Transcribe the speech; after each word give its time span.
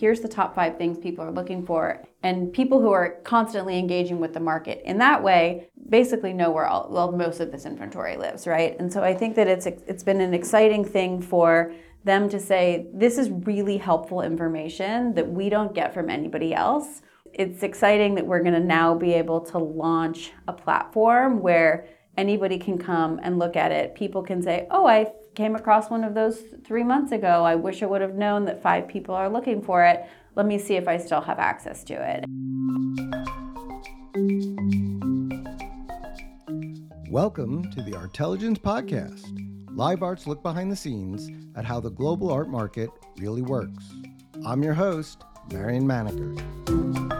here's 0.00 0.20
the 0.20 0.28
top 0.28 0.54
five 0.54 0.78
things 0.78 0.98
people 0.98 1.22
are 1.22 1.30
looking 1.30 1.64
for. 1.64 2.02
And 2.22 2.50
people 2.52 2.80
who 2.80 2.90
are 2.90 3.20
constantly 3.22 3.78
engaging 3.78 4.18
with 4.18 4.32
the 4.32 4.40
market 4.40 4.80
in 4.86 4.96
that 4.98 5.22
way 5.22 5.68
basically 5.90 6.32
know 6.32 6.50
where 6.50 6.66
all, 6.66 6.88
well, 6.90 7.12
most 7.12 7.40
of 7.40 7.52
this 7.52 7.66
inventory 7.66 8.16
lives, 8.16 8.46
right? 8.46 8.78
And 8.80 8.90
so 8.90 9.02
I 9.02 9.12
think 9.12 9.36
that 9.36 9.46
it's 9.46 9.66
it's 9.66 10.02
been 10.02 10.22
an 10.22 10.32
exciting 10.32 10.84
thing 10.84 11.20
for 11.20 11.74
them 12.04 12.30
to 12.30 12.40
say 12.40 12.86
this 12.94 13.18
is 13.18 13.28
really 13.30 13.76
helpful 13.76 14.22
information 14.22 15.12
that 15.14 15.28
we 15.28 15.50
don't 15.50 15.74
get 15.74 15.92
from 15.92 16.08
anybody 16.08 16.54
else. 16.54 17.02
It's 17.34 17.62
exciting 17.62 18.14
that 18.14 18.26
we're 18.26 18.42
going 18.42 18.54
to 18.54 18.60
now 18.80 18.94
be 18.94 19.12
able 19.12 19.40
to 19.52 19.58
launch 19.58 20.32
a 20.48 20.52
platform 20.52 21.40
where 21.40 21.86
anybody 22.16 22.58
can 22.58 22.78
come 22.78 23.20
and 23.22 23.38
look 23.38 23.54
at 23.54 23.70
it. 23.70 23.94
People 23.94 24.22
can 24.22 24.42
say, 24.42 24.66
"Oh, 24.70 24.86
I 24.86 25.12
came 25.34 25.54
across 25.54 25.90
one 25.90 26.02
of 26.04 26.14
those 26.14 26.40
3 26.64 26.82
months 26.82 27.12
ago. 27.12 27.44
I 27.44 27.54
wish 27.54 27.82
I 27.82 27.86
would 27.86 28.00
have 28.00 28.14
known 28.14 28.44
that 28.46 28.62
5 28.62 28.88
people 28.88 29.14
are 29.14 29.28
looking 29.28 29.62
for 29.62 29.84
it. 29.84 30.04
Let 30.34 30.46
me 30.46 30.58
see 30.58 30.74
if 30.76 30.88
I 30.88 30.96
still 30.96 31.20
have 31.20 31.38
access 31.38 31.84
to 31.84 31.94
it." 31.94 32.24
Welcome 37.10 37.70
to 37.72 37.82
the 37.82 37.96
Artelligence 37.96 38.58
Podcast. 38.58 39.24
Live 39.76 40.02
Art's 40.02 40.26
look 40.26 40.42
behind 40.42 40.70
the 40.70 40.76
scenes 40.76 41.30
at 41.56 41.64
how 41.64 41.80
the 41.80 41.90
global 41.90 42.30
art 42.30 42.48
market 42.48 42.90
really 43.18 43.42
works. 43.42 43.92
I'm 44.44 44.62
your 44.62 44.74
host, 44.74 45.24
Marion 45.52 45.86
Maneker. 45.86 47.19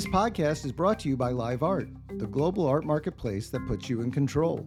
This 0.00 0.08
podcast 0.08 0.64
is 0.64 0.72
brought 0.72 0.98
to 1.00 1.10
you 1.10 1.16
by 1.18 1.30
Live 1.32 1.62
Art, 1.62 1.90
the 2.16 2.26
global 2.26 2.66
art 2.66 2.86
marketplace 2.86 3.50
that 3.50 3.66
puts 3.66 3.90
you 3.90 4.00
in 4.00 4.10
control. 4.10 4.66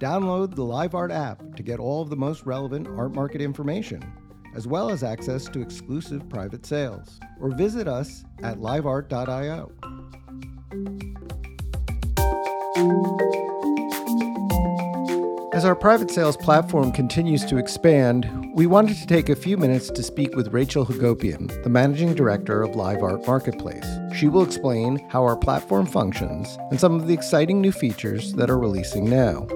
Download 0.00 0.54
the 0.54 0.64
Live 0.64 0.94
Art 0.94 1.10
app 1.10 1.54
to 1.56 1.62
get 1.62 1.78
all 1.78 2.00
of 2.00 2.08
the 2.08 2.16
most 2.16 2.46
relevant 2.46 2.88
art 2.88 3.14
market 3.14 3.42
information 3.42 4.02
as 4.56 4.66
well 4.66 4.88
as 4.88 5.02
access 5.02 5.44
to 5.50 5.60
exclusive 5.60 6.26
private 6.30 6.64
sales. 6.64 7.20
Or 7.42 7.50
visit 7.50 7.86
us 7.86 8.24
at 8.42 8.56
liveart.io. 8.56 9.70
As 15.52 15.66
our 15.66 15.76
private 15.76 16.10
sales 16.10 16.38
platform 16.38 16.90
continues 16.90 17.44
to 17.44 17.58
expand, 17.58 18.43
we 18.54 18.66
wanted 18.66 18.96
to 18.96 19.06
take 19.08 19.30
a 19.30 19.34
few 19.34 19.56
minutes 19.56 19.90
to 19.90 20.00
speak 20.00 20.36
with 20.36 20.52
Rachel 20.52 20.86
Hagopian, 20.86 21.60
the 21.64 21.68
managing 21.68 22.14
director 22.14 22.62
of 22.62 22.76
Live 22.76 23.02
Art 23.02 23.26
Marketplace. 23.26 23.84
She 24.14 24.28
will 24.28 24.44
explain 24.44 25.04
how 25.10 25.24
our 25.24 25.36
platform 25.36 25.86
functions 25.86 26.56
and 26.70 26.78
some 26.78 26.94
of 26.94 27.08
the 27.08 27.14
exciting 27.14 27.60
new 27.60 27.72
features 27.72 28.32
that 28.34 28.50
are 28.50 28.58
releasing 28.58 29.10
now. 29.10 29.48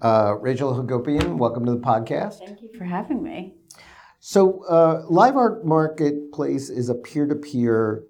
Uh, 0.00 0.36
Rachel 0.40 0.72
Hagopian, 0.72 1.36
welcome 1.36 1.66
to 1.66 1.72
the 1.72 1.80
podcast. 1.80 2.38
Thank 2.38 2.62
you 2.62 2.70
for 2.78 2.84
having 2.84 3.22
me. 3.22 3.56
So, 4.20 4.64
uh, 4.70 5.02
Live 5.10 5.36
Art 5.36 5.66
Marketplace 5.66 6.70
is 6.70 6.88
a 6.88 6.94
peer 6.94 7.26
to 7.26 7.34
peer 7.34 8.04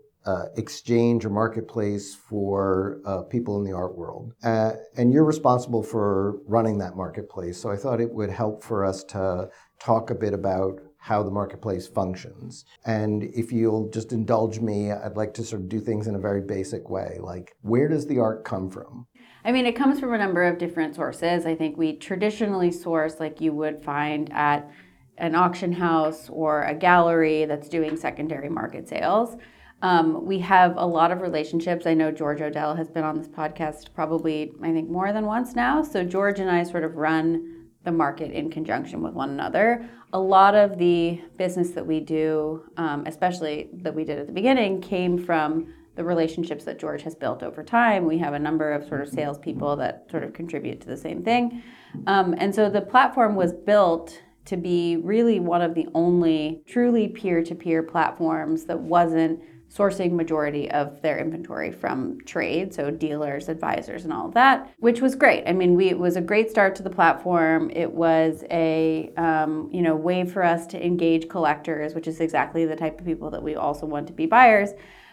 exchange 0.57 1.25
or 1.25 1.31
marketplace 1.31 2.15
for 2.15 3.01
uh, 3.07 3.23
people 3.23 3.59
in 3.59 3.65
the 3.65 3.73
art 3.73 3.97
world. 3.97 4.35
Uh, 4.45 4.73
and 4.97 5.13
you're 5.13 5.25
responsible 5.25 5.83
for 5.83 6.39
running 6.47 6.79
that 6.79 6.97
marketplace. 6.97 7.59
So, 7.59 7.71
I 7.71 7.77
thought 7.77 8.01
it 8.01 8.13
would 8.13 8.31
help 8.31 8.63
for 8.63 8.85
us 8.85 9.05
to 9.05 9.49
talk 9.81 10.11
a 10.11 10.15
bit 10.15 10.35
about 10.35 10.81
how 10.99 11.23
the 11.23 11.31
marketplace 11.31 11.87
functions. 11.87 12.65
And 12.85 13.23
if 13.23 13.53
you'll 13.53 13.89
just 13.89 14.13
indulge 14.13 14.61
me, 14.61 14.93
I'd 14.93 15.17
like 15.17 15.33
to 15.35 15.45
sort 15.45 15.63
of 15.63 15.69
do 15.69 15.81
things 15.81 16.07
in 16.07 16.15
a 16.15 16.19
very 16.19 16.43
basic 16.43 16.91
way. 16.91 17.19
Like, 17.21 17.57
where 17.63 17.89
does 17.89 18.07
the 18.07 18.19
art 18.19 18.45
come 18.45 18.69
from? 18.69 19.07
I 19.45 19.53
mean, 19.53 19.65
it 19.65 19.77
comes 19.77 20.01
from 20.01 20.13
a 20.13 20.19
number 20.19 20.45
of 20.45 20.59
different 20.59 20.97
sources. 20.97 21.47
I 21.47 21.55
think 21.55 21.79
we 21.79 21.97
traditionally 21.97 22.71
source 22.71 23.21
like 23.21 23.41
you 23.41 23.53
would 23.53 23.83
find 23.83 24.31
at 24.33 24.71
an 25.17 25.35
auction 25.35 25.73
house 25.73 26.29
or 26.29 26.65
a 26.65 26.75
gallery 26.75 27.45
that's 27.45 27.69
doing 27.69 27.97
secondary 27.97 28.49
market 28.49 28.89
sales. 28.89 29.37
Um, 29.81 30.27
we 30.27 30.39
have 30.41 30.77
a 30.77 30.85
lot 30.85 31.13
of 31.13 31.21
relationships. 31.21 31.87
I 31.87 31.95
know 31.95 32.11
George 32.11 32.41
Odell 32.41 32.75
has 32.75 32.89
been 32.89 33.05
on 33.05 33.17
this 33.17 33.29
podcast 33.29 33.95
probably, 33.95 34.53
I 34.63 34.73
think, 34.73 34.91
more 34.91 35.13
than 35.13 35.25
once 35.25 35.55
now. 35.55 35.83
So 35.83 36.05
George 36.05 36.41
and 36.41 36.51
I 36.51 36.65
sort 36.65 36.85
of 36.85 36.97
run 36.97 37.67
the 37.85 37.93
market 37.93 38.33
in 38.33 38.51
conjunction 38.51 39.03
with 39.03 39.15
one 39.15 39.31
another. 39.31 39.89
A 40.13 40.19
lot 40.19 40.55
of 40.55 40.79
the 40.79 41.23
business 41.37 41.71
that 41.71 41.87
we 41.87 42.01
do, 42.01 42.65
um, 42.77 43.05
especially 43.07 43.71
that 43.75 43.95
we 43.95 44.05
did 44.05 44.19
at 44.19 44.27
the 44.27 44.33
beginning, 44.33 44.81
came 44.81 45.17
from 45.17 45.73
the 45.95 46.05
relationships 46.05 46.65
that 46.65 46.79
George 46.79 47.03
has 47.03 47.15
built 47.15 47.43
over 47.43 47.63
time. 47.63 48.05
We 48.05 48.19
have 48.19 48.35
a 48.35 48.39
number 48.39 48.73
of 48.73 48.87
sort 48.87 49.01
of 49.01 49.09
salespeople 49.09 49.77
that 49.77 50.07
sort 50.11 50.23
of 50.23 50.33
contribute 50.33 50.81
to 50.81 50.87
the 50.87 50.97
same 50.97 51.23
thing. 51.23 51.63
Um, 52.07 52.35
and 52.39 52.55
so 52.55 52.69
the 52.71 52.81
platform 52.81 53.37
was 53.37 53.53
built 53.53 54.23
to 54.45 54.57
be 54.57 54.97
really 54.97 55.41
one 55.41 55.61
of 55.61 55.75
the 55.75 55.89
only 55.95 56.63
truly 56.67 57.09
peer 57.09 57.43
to 57.43 57.55
peer 57.55 57.83
platforms 57.83 58.65
that 58.65 58.79
wasn't 58.79 59.41
sourcing 59.73 60.13
majority 60.13 60.71
of 60.71 61.01
their 61.03 61.19
inventory 61.19 61.71
from 61.71 62.19
trade 62.25 62.73
so 62.73 62.91
dealers 62.91 63.49
advisors 63.49 64.05
and 64.05 64.13
all 64.13 64.27
of 64.27 64.35
that 64.35 64.73
which 64.79 65.01
was 65.01 65.15
great. 65.15 65.45
I 65.47 65.53
mean 65.53 65.75
we, 65.75 65.89
it 65.89 65.99
was 65.99 66.17
a 66.17 66.21
great 66.21 66.51
start 66.51 66.75
to 66.77 66.83
the 66.83 66.91
platform. 66.91 67.71
It 67.71 67.91
was 67.91 68.45
a 68.51 69.13
um, 69.17 69.69
you 69.73 69.83
know 69.83 69.95
way 69.95 70.25
for 70.25 70.43
us 70.43 70.67
to 70.69 70.85
engage 70.85 71.29
collectors 71.29 71.95
which 71.95 72.09
is 72.09 72.21
exactly 72.21 72.65
the 72.65 72.77
type 72.77 72.99
of 72.99 73.07
people 73.07 73.31
that 73.31 73.43
we 73.43 73.55
also 73.57 73.87
want 73.87 74.07
to 74.07 74.13
be 74.13 74.27
buyers. 74.27 74.71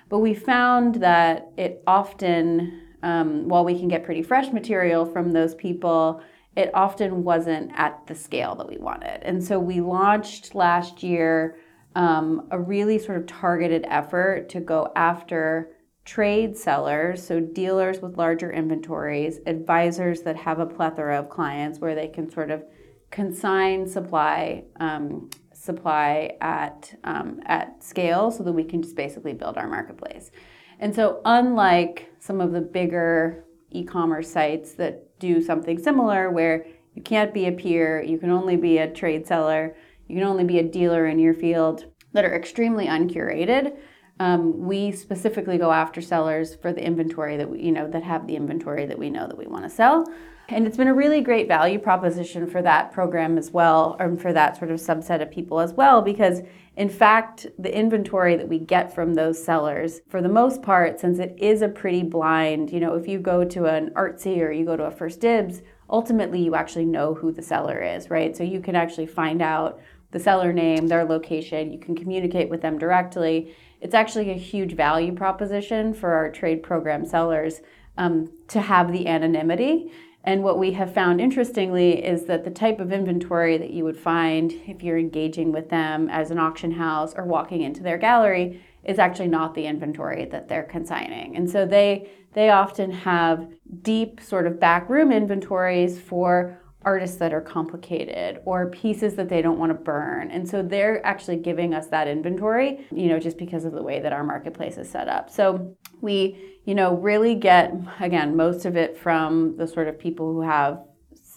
But 0.10 0.20
we 0.20 0.34
found 0.34 0.96
that 0.96 1.52
it 1.58 1.82
often, 1.88 2.82
um, 3.02 3.48
while 3.48 3.66
we 3.66 3.78
can 3.78 3.88
get 3.88 4.04
pretty 4.04 4.22
fresh 4.22 4.52
material 4.52 5.06
from 5.06 5.32
those 5.32 5.56
people, 5.56 6.22
it 6.56 6.70
often 6.74 7.24
wasn't 7.24 7.72
at 7.76 8.06
the 8.08 8.16
scale 8.16 8.56
that 8.56 8.68
we 8.68 8.78
wanted. 8.78 9.24
And 9.24 9.44
so 9.44 9.60
we 9.60 9.82
launched 9.82 10.56
last 10.56 11.04
year 11.04 11.58
um, 11.96 12.48
a 12.52 12.60
really 12.60 13.00
sort 13.00 13.18
of 13.18 13.26
targeted 13.26 13.86
effort 13.88 14.50
to 14.50 14.60
go 14.60 14.92
after 14.96 15.72
trade 16.04 16.56
sellers, 16.56 17.26
so 17.26 17.40
dealers 17.40 18.00
with 18.00 18.18
larger 18.18 18.52
inventories, 18.52 19.40
advisors 19.48 20.22
that 20.22 20.36
have 20.36 20.60
a 20.60 20.66
plethora 20.66 21.18
of 21.18 21.30
clients 21.30 21.80
where 21.80 21.96
they 21.96 22.08
can 22.08 22.30
sort 22.30 22.52
of 22.52 22.64
consign 23.10 23.88
supply 23.88 24.64
um, 24.80 25.30
supply 25.54 26.38
at 26.42 26.94
um, 27.06 27.40
at 27.46 27.84
scale 27.84 28.30
so 28.30 28.44
that 28.44 28.52
we 28.52 28.64
can 28.64 28.82
just 28.84 28.96
basically 28.96 29.34
build 29.34 29.58
our 29.58 29.68
marketplace. 29.68 30.32
And 30.80 30.94
so, 30.94 31.22
unlike 31.26 32.12
some 32.20 32.42
of 32.42 32.52
the 32.52 32.62
bigger 32.62 33.46
e-commerce 33.72 34.30
sites 34.30 34.74
that 34.74 35.18
do 35.20 35.42
something 35.42 35.80
similar, 35.80 36.30
where 36.30 36.68
you 36.94 37.02
can't 37.02 37.34
be 37.34 37.48
a 37.48 37.52
peer, 37.52 38.02
you 38.02 38.18
can 38.18 38.30
only 38.30 38.58
be 38.58 38.78
a 38.78 38.92
trade 38.92 39.26
seller, 39.26 39.76
you 40.08 40.16
can 40.16 40.24
only 40.26 40.44
be 40.44 40.60
a 40.60 40.64
dealer 40.64 41.08
in 41.08 41.20
your 41.20 41.34
field 41.34 41.86
that 42.14 42.26
are 42.26 42.36
extremely 42.36 42.88
uncurated. 42.88 43.78
Um, 44.20 44.66
we 44.66 44.92
specifically 44.92 45.58
go 45.58 45.72
after 45.72 46.02
sellers 46.02 46.56
for 46.56 46.72
the 46.72 46.84
inventory 46.84 47.36
that 47.38 47.50
we, 47.50 47.62
you 47.62 47.72
know, 47.72 47.90
that 47.90 48.04
have 48.04 48.28
the 48.28 48.36
inventory 48.36 48.86
that 48.86 48.98
we 48.98 49.10
know 49.10 49.28
that 49.28 49.38
we 49.38 49.48
want 49.48 49.64
to 49.64 49.70
sell. 49.70 50.06
And 50.48 50.68
it's 50.68 50.78
been 50.78 50.88
a 50.88 50.94
really 50.94 51.22
great 51.22 51.48
value 51.48 51.80
proposition 51.80 52.48
for 52.48 52.62
that 52.62 52.92
program 52.92 53.38
as 53.38 53.50
well, 53.50 53.98
or 54.00 54.16
for 54.16 54.32
that 54.32 54.58
sort 54.58 54.70
of 54.70 54.80
subset 54.80 55.22
of 55.22 55.32
people 55.32 55.60
as 55.60 55.74
well, 55.74 56.02
because 56.02 56.42
in 56.78 56.88
fact, 56.88 57.48
the 57.58 57.76
inventory 57.76 58.36
that 58.36 58.48
we 58.48 58.60
get 58.60 58.94
from 58.94 59.16
those 59.16 59.44
sellers, 59.44 60.02
for 60.08 60.22
the 60.22 60.30
most 60.30 60.62
part, 60.62 61.00
since 61.00 61.20
it 61.20 61.36
is 61.38 61.62
a 61.62 61.68
pretty 61.68 62.04
blind, 62.04 62.72
you 62.72 62.80
know, 62.80 62.94
if 62.94 63.08
you 63.08 63.18
go 63.18 63.44
to 63.44 63.66
an 63.66 63.90
Artsy 63.96 64.40
or 64.40 64.52
you 64.52 64.66
go 64.66 64.78
to 64.78 64.86
a 64.86 64.92
1stDibs, 64.92 65.62
ultimately 65.90 66.42
you 66.42 66.54
actually 66.54 66.86
know 66.86 67.14
who 67.14 67.32
the 67.32 67.42
seller 67.42 67.82
is, 67.82 68.10
right? 68.10 68.36
So 68.36 68.44
you 68.44 68.60
can 68.60 68.76
actually 68.76 69.08
find 69.08 69.42
out 69.42 69.80
the 70.16 70.24
seller 70.24 70.54
name, 70.54 70.88
their 70.88 71.04
location, 71.04 71.74
you 71.74 71.78
can 71.78 71.94
communicate 71.94 72.50
with 72.50 72.62
them 72.62 72.78
directly. 72.78 73.54
It's 73.82 73.94
actually 73.94 74.32
a 74.32 74.36
huge 74.36 74.74
value 74.74 75.14
proposition 75.14 75.94
for 75.94 76.14
our 76.14 76.32
trade 76.32 76.64
program 76.64 77.06
sellers 77.06 77.62
um, 77.98 78.32
to 78.48 78.62
have 78.62 78.94
the 78.94 79.08
anonymity 79.08 79.92
and 80.26 80.44
what 80.44 80.58
we 80.58 80.72
have 80.72 80.92
found 80.92 81.22
interestingly 81.22 82.04
is 82.04 82.26
that 82.26 82.44
the 82.44 82.50
type 82.50 82.80
of 82.80 82.92
inventory 82.92 83.58
that 83.60 83.70
you 83.70 83.84
would 83.84 83.98
find 83.98 84.52
if 84.66 84.82
you're 84.82 84.98
engaging 84.98 85.52
with 85.52 85.70
them 85.70 86.10
as 86.10 86.32
an 86.32 86.40
auction 86.40 86.72
house 86.72 87.14
or 87.16 87.26
walking 87.26 87.62
into 87.62 87.84
their 87.84 88.00
gallery 88.00 88.64
is 88.84 88.98
actually 88.98 89.28
not 89.28 89.54
the 89.54 89.68
inventory 89.68 90.26
that 90.26 90.48
they're 90.48 90.64
consigning. 90.64 91.36
And 91.36 91.50
so 91.50 91.66
they 91.66 92.10
they 92.34 92.50
often 92.50 92.92
have 92.92 93.48
deep 93.82 94.20
sort 94.20 94.48
of 94.48 94.60
backroom 94.60 95.12
inventories 95.12 96.00
for 96.00 96.60
artists 96.86 97.18
that 97.18 97.34
are 97.34 97.42
complicated 97.42 98.40
or 98.46 98.70
pieces 98.70 99.16
that 99.16 99.28
they 99.28 99.42
don't 99.42 99.60
want 99.60 99.72
to 99.72 99.74
burn. 99.74 100.32
And 100.32 100.48
so 100.48 100.62
they're 100.62 101.06
actually 101.06 101.38
giving 101.38 101.74
us 101.74 101.88
that 101.88 102.08
inventory, 102.08 102.86
you 102.92 103.08
know, 103.08 103.20
just 103.20 103.38
because 103.38 103.66
of 103.66 103.74
the 103.74 103.84
way 103.84 104.00
that 104.00 104.14
our 104.14 104.24
marketplace 104.24 104.78
is 104.78 104.90
set 104.90 105.10
up. 105.10 105.30
So 105.30 105.76
we 106.02 106.56
you 106.66 106.74
know, 106.74 106.96
really 106.96 107.36
get, 107.36 107.74
again, 108.00 108.36
most 108.36 108.66
of 108.66 108.76
it 108.76 108.98
from 108.98 109.56
the 109.56 109.68
sort 109.68 109.88
of 109.88 110.00
people 110.00 110.34
who 110.34 110.42
have 110.42 110.82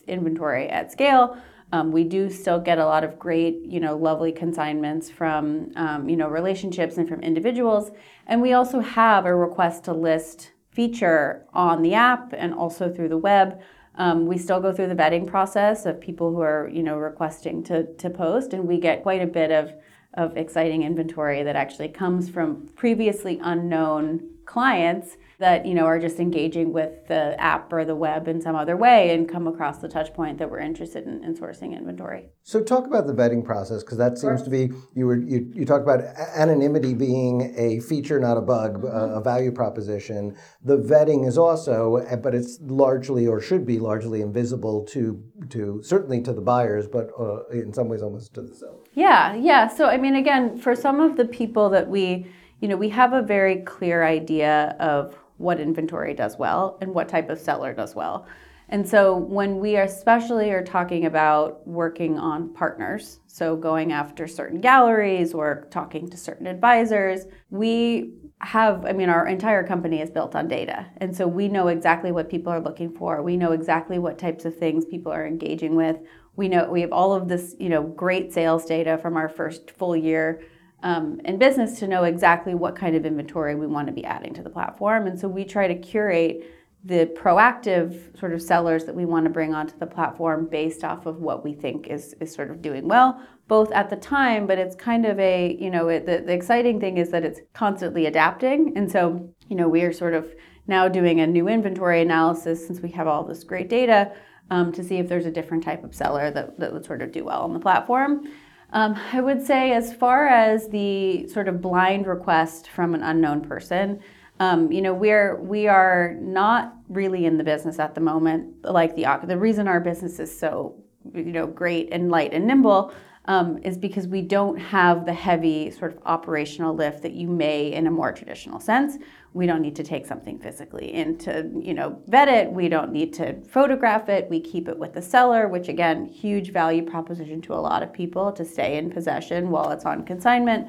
inventory 0.07 0.69
at 0.69 0.91
scale. 0.91 1.37
Um, 1.71 1.93
we 1.93 2.05
do 2.05 2.31
still 2.31 2.59
get 2.59 2.79
a 2.79 2.87
lot 2.87 3.05
of 3.05 3.19
great, 3.19 3.61
you 3.63 3.79
know, 3.79 3.95
lovely 3.95 4.33
consignments 4.33 5.11
from, 5.11 5.71
um, 5.77 6.09
you 6.09 6.17
know, 6.17 6.29
relationships 6.29 6.97
and 6.97 7.07
from 7.07 7.21
individuals. 7.21 7.91
And 8.27 8.41
we 8.41 8.55
also 8.55 8.81
have 8.81 9.27
a 9.27 9.35
request 9.35 9.85
to 9.85 9.93
list 9.93 10.53
feature 10.71 11.45
on 11.53 11.83
the 11.83 11.93
app 11.93 12.33
and 12.35 12.55
also 12.55 12.91
through 12.91 13.11
the 13.11 13.19
web. 13.19 13.61
Um, 13.99 14.27
we 14.27 14.39
still 14.39 14.61
go 14.61 14.73
through 14.73 14.89
the 14.89 14.95
vetting 14.95 15.27
process 15.27 15.85
of 15.85 16.01
people 16.01 16.33
who 16.33 16.41
are, 16.41 16.71
you 16.73 16.83
know, 16.83 16.97
requesting 16.97 17.63
to, 17.65 17.93
to 17.95 18.09
post, 18.09 18.53
and 18.53 18.67
we 18.67 18.79
get 18.79 19.03
quite 19.03 19.21
a 19.21 19.27
bit 19.27 19.51
of, 19.51 19.73
of 20.15 20.37
exciting 20.37 20.85
inventory 20.85 21.43
that 21.43 21.57
actually 21.57 21.89
comes 21.89 22.29
from 22.29 22.69
previously 22.77 23.41
unknown 23.43 24.21
clients 24.47 25.17
that 25.39 25.65
you 25.65 25.75
know 25.75 25.85
are 25.85 26.01
just 26.01 26.19
engaging 26.19 26.73
with 26.73 27.07
the 27.07 27.41
app 27.41 27.73
or 27.73 27.85
the 27.85 27.95
web 27.95 28.27
in 28.27 28.41
some 28.41 28.57
other 28.57 28.77
way 28.77 29.15
and 29.15 29.29
come 29.29 29.47
across 29.47 29.79
the 29.79 29.89
touch 29.89 30.13
point 30.13 30.39
that 30.39 30.51
we're 30.51 30.59
interested 30.59 31.07
in, 31.07 31.23
in 31.23 31.37
sourcing 31.37 31.77
inventory. 31.77 32.29
So 32.43 32.63
talk 32.63 32.87
about 32.87 33.07
the 33.07 33.13
vetting 33.13 33.45
process 33.45 33.85
because 33.85 33.99
that 33.99 34.19
seems 34.19 34.43
to 34.43 34.51
be 34.51 34.71
you 34.95 35.07
were 35.07 35.17
you, 35.17 35.51
you 35.55 35.65
talk 35.65 35.83
about 35.83 36.01
anonymity 36.35 36.95
being 36.95 37.55
a 37.57 37.81
feature, 37.81 38.19
not 38.19 38.37
a 38.37 38.41
bug, 38.41 38.83
mm-hmm. 38.83 39.17
a, 39.17 39.21
value 39.21 39.53
proposition. 39.53 40.37
The 40.65 40.79
vetting 40.79 41.27
is 41.27 41.39
also, 41.39 42.05
but 42.23 42.35
it's 42.35 42.59
largely 42.63 43.27
or 43.27 43.41
should 43.41 43.65
be 43.65 43.79
largely 43.79 44.23
invisible 44.23 44.85
to 44.87 45.23
to 45.51 45.81
certainly 45.85 46.21
to 46.23 46.33
the 46.33 46.41
buyers, 46.41 46.89
but 46.89 47.11
uh, 47.19 47.47
in 47.49 47.73
some 47.73 47.89
ways 47.89 48.03
almost 48.03 48.35
to 48.35 48.43
the 48.43 48.55
sellers. 48.55 48.87
Yeah, 48.95 49.35
yeah. 49.37 49.69
So 49.69 49.87
I 49.87 49.99
mean, 49.99 50.17
again, 50.17 50.59
for 50.59 50.75
some 50.75 51.01
of 51.01 51.17
the 51.17 51.27
people 51.27 51.71
that 51.71 51.89
we 51.89 52.27
you 52.61 52.67
know, 52.67 52.77
we 52.77 52.89
have 52.89 53.13
a 53.13 53.23
very 53.23 53.63
clear 53.63 54.03
idea 54.03 54.75
of 54.81 55.17
what 55.39 55.61
inventory 55.61 56.15
does 56.15 56.37
well 56.39 56.79
and 56.81 56.95
what 56.95 57.09
type 57.09 57.31
of 57.31 57.41
seller 57.41 57.73
does 57.73 57.95
well. 57.95 58.27
And 58.71 58.87
so 58.87 59.17
when 59.17 59.61
we 59.61 59.77
especially 59.77 60.51
are 60.51 60.63
talking 60.63 61.07
about 61.07 61.67
working 61.67 62.19
on 62.19 62.53
partners, 62.53 63.21
so 63.27 63.57
going 63.57 63.93
after 63.93 64.27
certain 64.27 64.61
galleries 64.61 65.33
or 65.33 65.67
talking 65.71 66.09
to 66.11 66.19
certain 66.19 66.47
advisors, 66.47 67.25
we 67.51 68.13
have, 68.41 68.85
I 68.85 68.93
mean, 68.93 69.09
our 69.09 69.27
entire 69.27 69.67
company 69.67 70.03
is 70.03 70.11
built 70.11 70.37
on 70.37 70.49
data. 70.49 70.87
And 70.99 71.17
so 71.17 71.27
we 71.27 71.49
know 71.49 71.69
exactly 71.69 72.13
what 72.13 72.29
people 72.29 72.53
are 72.53 72.61
looking 72.61 72.93
for. 72.93 73.23
We 73.23 73.37
know 73.37 73.53
exactly 73.53 73.99
what 73.99 74.19
types 74.19 74.45
of 74.45 74.57
things 74.57 74.85
people 74.85 75.13
are 75.13 75.27
engaging 75.27 75.75
with. 75.75 75.97
We 76.37 76.49
know 76.49 76.71
we 76.71 76.83
have 76.83 76.93
all 76.93 77.15
of 77.15 77.27
this, 77.27 77.57
you 77.59 77.71
know, 77.71 77.83
great 77.83 78.33
sales 78.33 78.67
data 78.67 78.99
from 78.99 79.17
our 79.17 79.29
first 79.31 79.71
full 79.71 79.97
year 79.97 80.43
um, 80.83 81.21
in 81.25 81.39
business 81.39 81.79
to 81.81 81.89
know 81.89 82.05
exactly 82.05 82.55
what 82.55 82.77
kind 82.77 82.95
of 82.95 83.05
inventory 83.05 83.55
we 83.55 83.67
want 83.67 83.89
to 83.89 83.93
be 83.93 84.05
adding 84.05 84.33
to 84.35 84.43
the 84.43 84.51
platform. 84.51 85.07
And 85.07 85.19
so 85.19 85.29
we 85.29 85.45
try 85.45 85.67
to 85.67 85.75
curate 85.75 86.45
the 86.85 87.07
proactive 87.17 88.19
sort 88.19 88.33
of 88.33 88.41
sellers 88.41 88.85
that 88.85 88.95
we 88.95 89.05
want 89.05 89.25
to 89.25 89.31
bring 89.31 89.53
onto 89.53 89.77
the 89.79 89.87
platform 89.87 90.47
based 90.49 90.85
off 90.85 91.07
of 91.07 91.17
what 91.17 91.45
we 91.45 91.53
think 91.53 91.89
is, 91.89 92.15
is 92.21 92.33
sort 92.33 92.51
of 92.51 92.63
doing 92.63 92.87
well, 92.87 93.21
both 93.49 93.73
at 93.73 93.91
the 93.91 93.97
time, 93.97 94.47
but 94.47 94.59
it's 94.59 94.77
kind 94.77 95.05
of 95.05 95.19
a, 95.19 95.57
you 95.61 95.71
know, 95.71 95.89
it, 95.89 96.07
the, 96.07 96.23
the 96.25 96.33
exciting 96.33 96.79
thing 96.79 96.97
is 96.99 97.11
that 97.11 97.25
it's 97.25 97.41
constantly 97.53 98.07
adapting. 98.07 98.73
And 98.77 98.91
so, 98.91 99.29
you 99.49 99.57
know, 99.57 99.69
we 99.69 99.83
are 99.83 99.93
sort 99.93 100.15
of 100.15 100.33
now 100.69 100.87
doing 100.87 101.21
a 101.21 101.27
new 101.27 101.49
inventory 101.49 102.01
analysis 102.01 102.65
since 102.65 102.81
we 102.81 102.91
have 102.93 103.09
all 103.09 103.25
this 103.25 103.43
great 103.43 103.69
data 103.69 104.13
um, 104.51 104.71
to 104.73 104.85
see 104.85 104.99
if 104.99 105.09
there's 105.09 105.27
a 105.27 105.31
different 105.33 105.65
type 105.65 105.83
of 105.83 105.95
seller 105.95 106.31
that, 106.31 106.59
that 106.61 106.73
would 106.73 106.85
sort 106.85 107.03
of 107.03 107.11
do 107.11 107.25
well 107.25 107.43
on 107.43 107.53
the 107.53 107.61
platform. 107.61 108.29
Um, 108.73 109.01
I 109.13 109.21
would 109.21 109.45
say, 109.45 109.73
as 109.73 109.95
far 109.95 110.27
as 110.27 110.69
the 110.69 111.27
sort 111.29 111.49
of 111.49 111.63
blind 111.63 112.07
request 112.07 112.69
from 112.69 112.95
an 112.95 113.03
unknown 113.03 113.41
person, 113.41 114.01
um, 114.41 114.71
you 114.71 114.83
know, 114.83 114.95
we're 114.95 115.37
we 115.41 115.67
are 115.67 116.17
not 116.21 116.75
really 116.89 117.25
in 117.27 117.39
the 117.39 117.45
business 117.45 117.79
at 117.79 117.95
the 117.95 118.01
moment. 118.01 118.65
Like 118.65 118.95
the 118.95 119.07
the 119.25 119.39
reason 119.39 119.69
our 119.69 119.81
business 119.81 120.21
is 120.21 120.39
so 120.39 120.77
you 121.15 121.25
know 121.25 121.47
great 121.47 121.89
and 121.93 122.11
light 122.11 122.33
and 122.33 122.47
nimble 122.47 122.93
um, 123.29 123.59
is 123.63 123.77
because 123.77 124.09
we 124.09 124.23
don't 124.23 124.57
have 124.57 125.05
the 125.05 125.13
heavy 125.13 125.71
sort 125.71 125.93
of 125.93 126.03
operational 126.07 126.75
lift 126.75 127.03
that 127.03 127.13
you 127.13 127.29
may 127.29 127.71
in 127.71 127.87
a 127.87 127.91
more 127.91 128.11
traditional 128.11 128.59
sense. 128.59 128.97
We 129.35 129.47
don't 129.47 129.61
need 129.61 129.77
to 129.77 129.85
take 129.85 130.07
something 130.07 130.39
physically 130.39 130.95
in 130.95 131.19
to 131.19 131.49
you 131.55 131.75
know 131.75 132.01
vet 132.09 132.29
it. 132.29 132.51
We 132.51 132.71
don't 132.71 132.91
need 132.91 133.13
to 133.15 133.41
photograph 133.43 134.09
it. 134.09 134.29
We 134.31 134.41
keep 134.41 134.67
it 134.67 134.79
with 134.79 134.95
the 134.95 135.03
seller 135.03 135.47
which 135.47 135.69
again 135.69 136.07
huge 136.07 136.53
value 136.53 136.83
proposition 136.83 137.43
to 137.43 137.53
a 137.53 137.61
lot 137.61 137.83
of 137.83 137.93
people 137.93 138.33
to 138.33 138.45
stay 138.47 138.79
in 138.79 138.91
possession 138.91 139.51
while 139.51 139.71
it's 139.71 139.85
on 139.85 140.07
consignment. 140.07 140.69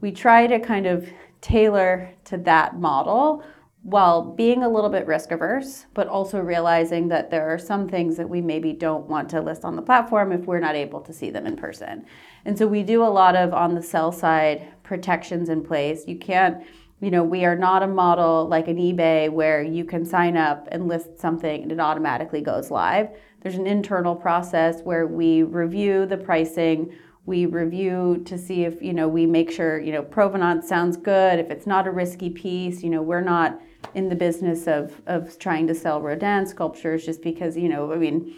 We 0.00 0.10
try 0.10 0.48
to 0.48 0.58
kind 0.58 0.86
of 0.86 1.08
tailor 1.40 2.10
to 2.24 2.38
that 2.38 2.76
model 2.80 3.44
while 3.84 4.22
being 4.22 4.62
a 4.62 4.68
little 4.68 4.88
bit 4.88 5.06
risk 5.06 5.30
averse, 5.30 5.84
but 5.92 6.08
also 6.08 6.40
realizing 6.40 7.06
that 7.08 7.30
there 7.30 7.52
are 7.52 7.58
some 7.58 7.86
things 7.86 8.16
that 8.16 8.28
we 8.28 8.40
maybe 8.40 8.72
don't 8.72 9.06
want 9.06 9.28
to 9.28 9.42
list 9.42 9.62
on 9.62 9.76
the 9.76 9.82
platform 9.82 10.32
if 10.32 10.46
we're 10.46 10.58
not 10.58 10.74
able 10.74 11.00
to 11.00 11.12
see 11.12 11.28
them 11.28 11.46
in 11.46 11.54
person. 11.54 12.04
And 12.46 12.58
so 12.58 12.66
we 12.66 12.82
do 12.82 13.02
a 13.02 13.06
lot 13.06 13.36
of 13.36 13.52
on 13.52 13.74
the 13.74 13.82
sell 13.82 14.10
side 14.10 14.66
protections 14.82 15.50
in 15.50 15.62
place. 15.62 16.04
You 16.06 16.16
can't 16.16 16.64
you 17.00 17.10
know, 17.10 17.22
we 17.22 17.44
are 17.44 17.56
not 17.56 17.82
a 17.82 17.86
model 17.86 18.48
like 18.48 18.66
an 18.66 18.78
eBay 18.78 19.30
where 19.30 19.62
you 19.62 19.84
can 19.84 20.06
sign 20.06 20.38
up 20.38 20.68
and 20.72 20.88
list 20.88 21.18
something 21.18 21.62
and 21.62 21.70
it 21.70 21.78
automatically 21.78 22.40
goes 22.40 22.70
live. 22.70 23.10
There's 23.42 23.56
an 23.56 23.66
internal 23.66 24.16
process 24.16 24.80
where 24.80 25.06
we 25.06 25.42
review 25.42 26.06
the 26.06 26.16
pricing, 26.16 26.94
we 27.26 27.44
review 27.44 28.22
to 28.24 28.38
see 28.38 28.64
if, 28.64 28.80
you 28.80 28.94
know, 28.94 29.08
we 29.08 29.26
make 29.26 29.50
sure, 29.50 29.78
you 29.78 29.92
know, 29.92 30.02
provenance 30.02 30.66
sounds 30.66 30.96
good, 30.96 31.38
if 31.38 31.50
it's 31.50 31.66
not 31.66 31.86
a 31.86 31.90
risky 31.90 32.30
piece, 32.30 32.82
you 32.82 32.88
know, 32.88 33.02
we're 33.02 33.20
not 33.20 33.60
in 33.94 34.08
the 34.08 34.16
business 34.16 34.66
of 34.66 35.00
of 35.06 35.38
trying 35.38 35.66
to 35.66 35.74
sell 35.74 36.00
Rodin 36.00 36.46
sculptures 36.46 37.04
just 37.04 37.22
because, 37.22 37.56
you 37.56 37.68
know, 37.68 37.92
I 37.92 37.96
mean, 37.96 38.34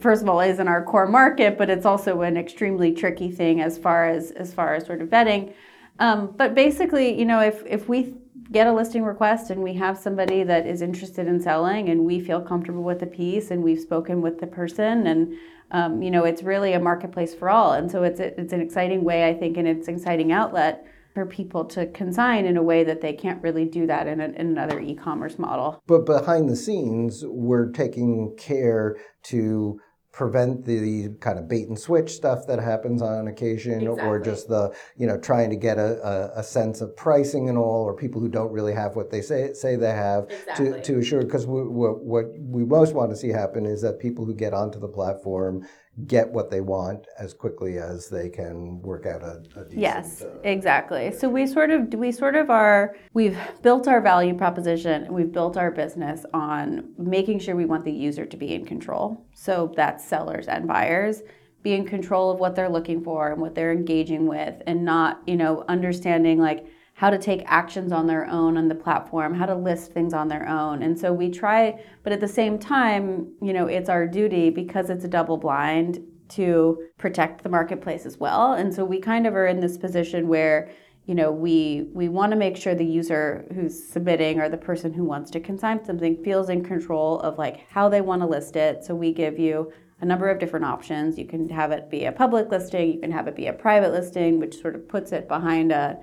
first 0.00 0.22
of 0.22 0.28
all 0.28 0.40
is 0.40 0.58
in 0.58 0.68
our 0.68 0.82
core 0.84 1.06
market, 1.06 1.56
but 1.56 1.70
it's 1.70 1.86
also 1.86 2.22
an 2.22 2.36
extremely 2.36 2.92
tricky 2.92 3.30
thing 3.30 3.60
as 3.60 3.78
far 3.78 4.08
as 4.08 4.30
as 4.32 4.52
far 4.52 4.74
as 4.74 4.86
sort 4.86 5.02
of 5.02 5.08
vetting. 5.08 5.52
Um, 5.98 6.34
but 6.36 6.54
basically, 6.54 7.18
you 7.18 7.24
know, 7.24 7.40
if, 7.40 7.64
if 7.64 7.88
we 7.88 8.14
get 8.52 8.66
a 8.66 8.72
listing 8.72 9.02
request 9.02 9.50
and 9.50 9.62
we 9.62 9.74
have 9.74 9.98
somebody 9.98 10.42
that 10.44 10.66
is 10.66 10.82
interested 10.82 11.26
in 11.26 11.40
selling 11.40 11.88
and 11.88 12.04
we 12.04 12.20
feel 12.20 12.40
comfortable 12.40 12.82
with 12.82 13.00
the 13.00 13.06
piece 13.06 13.50
and 13.50 13.62
we've 13.62 13.80
spoken 13.80 14.20
with 14.20 14.38
the 14.38 14.46
person 14.46 15.06
and 15.06 15.34
um, 15.72 16.00
you 16.00 16.12
know 16.12 16.24
it's 16.24 16.44
really 16.44 16.74
a 16.74 16.78
marketplace 16.78 17.34
for 17.34 17.50
all 17.50 17.72
and 17.72 17.90
so 17.90 18.04
it's 18.04 18.20
it's 18.20 18.52
an 18.52 18.60
exciting 18.60 19.02
way 19.02 19.28
i 19.28 19.34
think 19.34 19.56
and 19.56 19.66
it's 19.66 19.88
an 19.88 19.96
exciting 19.96 20.30
outlet 20.30 20.86
for 21.16 21.24
people 21.24 21.64
to 21.64 21.86
consign 21.92 22.44
in 22.44 22.58
a 22.58 22.62
way 22.62 22.84
that 22.84 23.00
they 23.00 23.14
can't 23.14 23.42
really 23.42 23.64
do 23.64 23.86
that 23.86 24.06
in, 24.06 24.20
a, 24.20 24.26
in 24.26 24.48
another 24.48 24.78
e-commerce 24.80 25.38
model 25.38 25.82
but 25.86 26.04
behind 26.04 26.46
the 26.46 26.54
scenes 26.54 27.24
we're 27.24 27.70
taking 27.72 28.36
care 28.36 28.98
to 29.22 29.80
prevent 30.12 30.66
the 30.66 31.08
kind 31.20 31.38
of 31.38 31.48
bait 31.48 31.68
and 31.68 31.78
switch 31.78 32.10
stuff 32.10 32.46
that 32.46 32.58
happens 32.58 33.00
on 33.00 33.28
occasion 33.28 33.80
exactly. 33.80 34.04
or 34.06 34.20
just 34.20 34.46
the 34.48 34.70
you 34.98 35.06
know 35.06 35.18
trying 35.18 35.48
to 35.48 35.56
get 35.56 35.78
a, 35.78 35.98
a, 36.06 36.40
a, 36.40 36.42
sense 36.42 36.82
of 36.82 36.94
pricing 36.96 37.48
and 37.48 37.56
all 37.56 37.82
or 37.84 37.94
people 37.94 38.20
who 38.20 38.28
don't 38.28 38.52
really 38.52 38.74
have 38.74 38.94
what 38.94 39.10
they 39.10 39.22
say 39.22 39.54
say 39.54 39.74
they 39.74 39.92
have 39.92 40.24
exactly. 40.30 40.72
to, 40.72 40.82
to 40.82 40.98
assure 40.98 41.22
because 41.22 41.46
what, 41.46 42.04
what 42.04 42.26
we 42.38 42.62
most 42.62 42.94
want 42.94 43.10
to 43.10 43.16
see 43.16 43.28
happen 43.28 43.64
is 43.64 43.80
that 43.80 43.98
people 43.98 44.26
who 44.26 44.34
get 44.34 44.52
onto 44.52 44.78
the 44.78 44.88
platform 44.88 45.66
get 46.04 46.30
what 46.30 46.50
they 46.50 46.60
want 46.60 47.06
as 47.18 47.32
quickly 47.32 47.78
as 47.78 48.08
they 48.08 48.28
can 48.28 48.80
work 48.82 49.06
out 49.06 49.22
a, 49.22 49.42
a 49.56 49.64
decent, 49.64 49.78
yes 49.78 50.22
uh, 50.22 50.38
exactly. 50.44 51.10
So 51.10 51.28
we 51.28 51.46
sort 51.46 51.70
of 51.70 51.92
we 51.94 52.12
sort 52.12 52.36
of 52.36 52.50
are 52.50 52.96
we've 53.14 53.38
built 53.62 53.88
our 53.88 54.02
value 54.02 54.34
proposition 54.34 55.04
and 55.04 55.14
we've 55.14 55.32
built 55.32 55.56
our 55.56 55.70
business 55.70 56.26
on 56.34 56.90
making 56.98 57.38
sure 57.38 57.56
we 57.56 57.64
want 57.64 57.84
the 57.84 57.92
user 57.92 58.26
to 58.26 58.36
be 58.36 58.54
in 58.54 58.66
control. 58.66 59.26
So 59.32 59.72
that's 59.74 60.04
sellers 60.04 60.48
and 60.48 60.66
buyers. 60.66 61.22
Be 61.62 61.72
in 61.72 61.86
control 61.86 62.30
of 62.30 62.38
what 62.38 62.54
they're 62.54 62.68
looking 62.68 63.02
for 63.02 63.32
and 63.32 63.40
what 63.40 63.54
they're 63.54 63.72
engaging 63.72 64.26
with 64.26 64.62
and 64.66 64.84
not 64.84 65.22
you 65.26 65.36
know 65.36 65.64
understanding 65.66 66.38
like 66.38 66.66
how 66.96 67.10
to 67.10 67.18
take 67.18 67.42
actions 67.44 67.92
on 67.92 68.06
their 68.06 68.26
own 68.26 68.56
on 68.56 68.68
the 68.68 68.74
platform, 68.74 69.34
how 69.34 69.44
to 69.44 69.54
list 69.54 69.92
things 69.92 70.14
on 70.14 70.28
their 70.28 70.48
own. 70.48 70.82
And 70.82 70.98
so 70.98 71.12
we 71.12 71.30
try, 71.30 71.78
but 72.02 72.10
at 72.10 72.20
the 72.20 72.28
same 72.28 72.58
time, 72.58 73.32
you 73.42 73.52
know, 73.52 73.66
it's 73.66 73.90
our 73.90 74.06
duty 74.06 74.48
because 74.48 74.88
it's 74.88 75.04
a 75.04 75.08
double 75.08 75.36
blind 75.36 76.00
to 76.30 76.82
protect 76.96 77.42
the 77.42 77.50
marketplace 77.50 78.06
as 78.06 78.16
well. 78.16 78.54
And 78.54 78.74
so 78.74 78.82
we 78.82 78.98
kind 78.98 79.26
of 79.26 79.34
are 79.34 79.46
in 79.46 79.60
this 79.60 79.76
position 79.76 80.26
where 80.26 80.70
you 81.04 81.14
know 81.14 81.30
we 81.30 81.86
we 81.92 82.08
want 82.08 82.32
to 82.32 82.36
make 82.36 82.56
sure 82.56 82.74
the 82.74 82.84
user 82.84 83.46
who's 83.54 83.86
submitting 83.88 84.40
or 84.40 84.48
the 84.48 84.56
person 84.56 84.92
who 84.92 85.04
wants 85.04 85.30
to 85.30 85.38
consign 85.38 85.84
something 85.84 86.20
feels 86.24 86.48
in 86.48 86.64
control 86.64 87.20
of 87.20 87.38
like 87.38 87.68
how 87.70 87.88
they 87.88 88.00
want 88.00 88.22
to 88.22 88.26
list 88.26 88.56
it 88.56 88.82
so 88.82 88.92
we 88.92 89.12
give 89.12 89.38
you 89.38 89.72
a 90.00 90.04
number 90.04 90.28
of 90.28 90.40
different 90.40 90.64
options 90.64 91.16
you 91.16 91.24
can 91.24 91.48
have 91.48 91.70
it 91.70 91.88
be 91.88 92.06
a 92.06 92.10
public 92.10 92.50
listing 92.50 92.94
you 92.94 92.98
can 92.98 93.12
have 93.12 93.28
it 93.28 93.36
be 93.36 93.46
a 93.46 93.52
private 93.52 93.92
listing 93.92 94.40
which 94.40 94.60
sort 94.60 94.74
of 94.74 94.88
puts 94.88 95.12
it 95.12 95.28
behind 95.28 95.70
a 95.70 95.96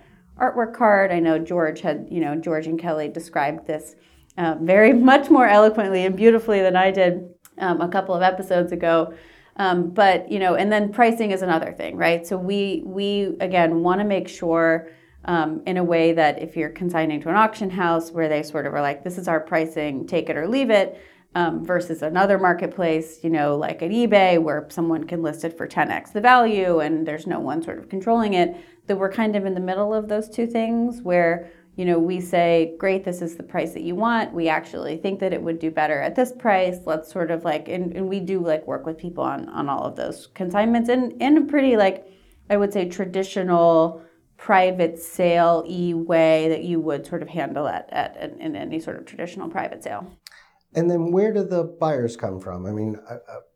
artwork 0.43 0.75
card. 0.75 1.11
I 1.11 1.19
know 1.19 1.39
George 1.39 1.81
had, 1.81 2.07
you 2.09 2.19
know, 2.19 2.35
George 2.35 2.67
and 2.67 2.79
Kelly 2.79 3.07
described 3.07 3.67
this 3.67 3.95
uh, 4.37 4.55
very 4.61 4.93
much 5.11 5.29
more 5.29 5.47
eloquently 5.47 6.05
and 6.05 6.15
beautifully 6.15 6.61
than 6.61 6.75
I 6.75 6.91
did 6.91 7.29
um, 7.57 7.81
a 7.81 7.87
couple 7.87 8.15
of 8.15 8.21
episodes 8.21 8.71
ago. 8.71 9.13
Um, 9.55 9.91
but 9.91 10.31
you 10.31 10.39
know, 10.39 10.55
and 10.55 10.71
then 10.71 10.91
pricing 10.91 11.31
is 11.31 11.43
another 11.43 11.73
thing, 11.73 11.95
right? 11.95 12.25
So 12.25 12.37
we 12.37 12.81
we 12.85 13.35
again 13.39 13.83
want 13.83 13.99
to 14.01 14.05
make 14.05 14.27
sure 14.27 14.89
um, 15.25 15.61
in 15.65 15.77
a 15.77 15.83
way 15.83 16.11
that 16.13 16.41
if 16.41 16.57
you're 16.57 16.69
consigning 16.69 17.21
to 17.21 17.29
an 17.29 17.35
auction 17.35 17.69
house 17.69 18.11
where 18.11 18.27
they 18.27 18.43
sort 18.43 18.65
of 18.65 18.73
are 18.73 18.81
like, 18.81 19.03
this 19.03 19.17
is 19.17 19.27
our 19.27 19.39
pricing, 19.39 20.05
take 20.07 20.29
it 20.29 20.37
or 20.37 20.47
leave 20.47 20.69
it, 20.69 20.99
um, 21.35 21.65
versus 21.65 22.01
another 22.01 22.37
marketplace, 22.37 23.19
you 23.23 23.29
know, 23.29 23.55
like 23.55 23.81
at 23.81 23.89
eBay, 23.89 24.41
where 24.41 24.67
someone 24.69 25.03
can 25.05 25.21
list 25.21 25.43
it 25.43 25.57
for 25.57 25.67
10x 25.67 26.11
the 26.13 26.21
value 26.21 26.79
and 26.79 27.07
there's 27.07 27.25
no 27.25 27.39
one 27.39 27.61
sort 27.63 27.79
of 27.79 27.89
controlling 27.89 28.33
it, 28.33 28.55
that 28.87 28.97
we're 28.97 29.11
kind 29.11 29.35
of 29.35 29.45
in 29.45 29.53
the 29.53 29.59
middle 29.59 29.93
of 29.93 30.09
those 30.09 30.29
two 30.29 30.47
things 30.47 31.01
where, 31.01 31.51
you 31.75 31.85
know, 31.85 31.97
we 31.97 32.19
say, 32.19 32.75
great, 32.77 33.03
this 33.03 33.21
is 33.21 33.35
the 33.35 33.43
price 33.43 33.73
that 33.73 33.83
you 33.83 33.95
want. 33.95 34.33
We 34.33 34.49
actually 34.49 34.97
think 34.97 35.19
that 35.21 35.33
it 35.33 35.41
would 35.41 35.59
do 35.59 35.71
better 35.71 35.99
at 35.99 36.15
this 36.15 36.31
price. 36.31 36.79
Let's 36.85 37.11
sort 37.11 37.31
of 37.31 37.43
like, 37.43 37.67
and, 37.67 37.95
and 37.95 38.09
we 38.09 38.19
do 38.19 38.39
like 38.39 38.67
work 38.67 38.85
with 38.85 38.97
people 38.97 39.23
on, 39.23 39.49
on 39.49 39.69
all 39.69 39.83
of 39.83 39.95
those 39.95 40.27
consignments 40.27 40.89
in, 40.89 41.11
in 41.19 41.37
a 41.37 41.45
pretty 41.45 41.77
like, 41.77 42.05
I 42.49 42.57
would 42.57 42.73
say 42.73 42.89
traditional 42.89 44.03
private 44.37 44.99
sale 44.99 45.63
e 45.65 45.93
way 45.93 46.49
that 46.49 46.63
you 46.63 46.79
would 46.81 47.05
sort 47.07 47.21
of 47.21 47.29
handle 47.29 47.67
at, 47.67 47.87
at 47.91 48.17
in 48.39 48.55
any 48.55 48.79
sort 48.79 48.97
of 48.97 49.05
traditional 49.05 49.49
private 49.49 49.81
sale. 49.81 50.05
And 50.75 50.91
then 50.91 51.11
where 51.11 51.31
do 51.31 51.43
the 51.43 51.63
buyers 51.63 52.17
come 52.17 52.39
from? 52.39 52.65
I 52.65 52.71
mean, 52.71 52.99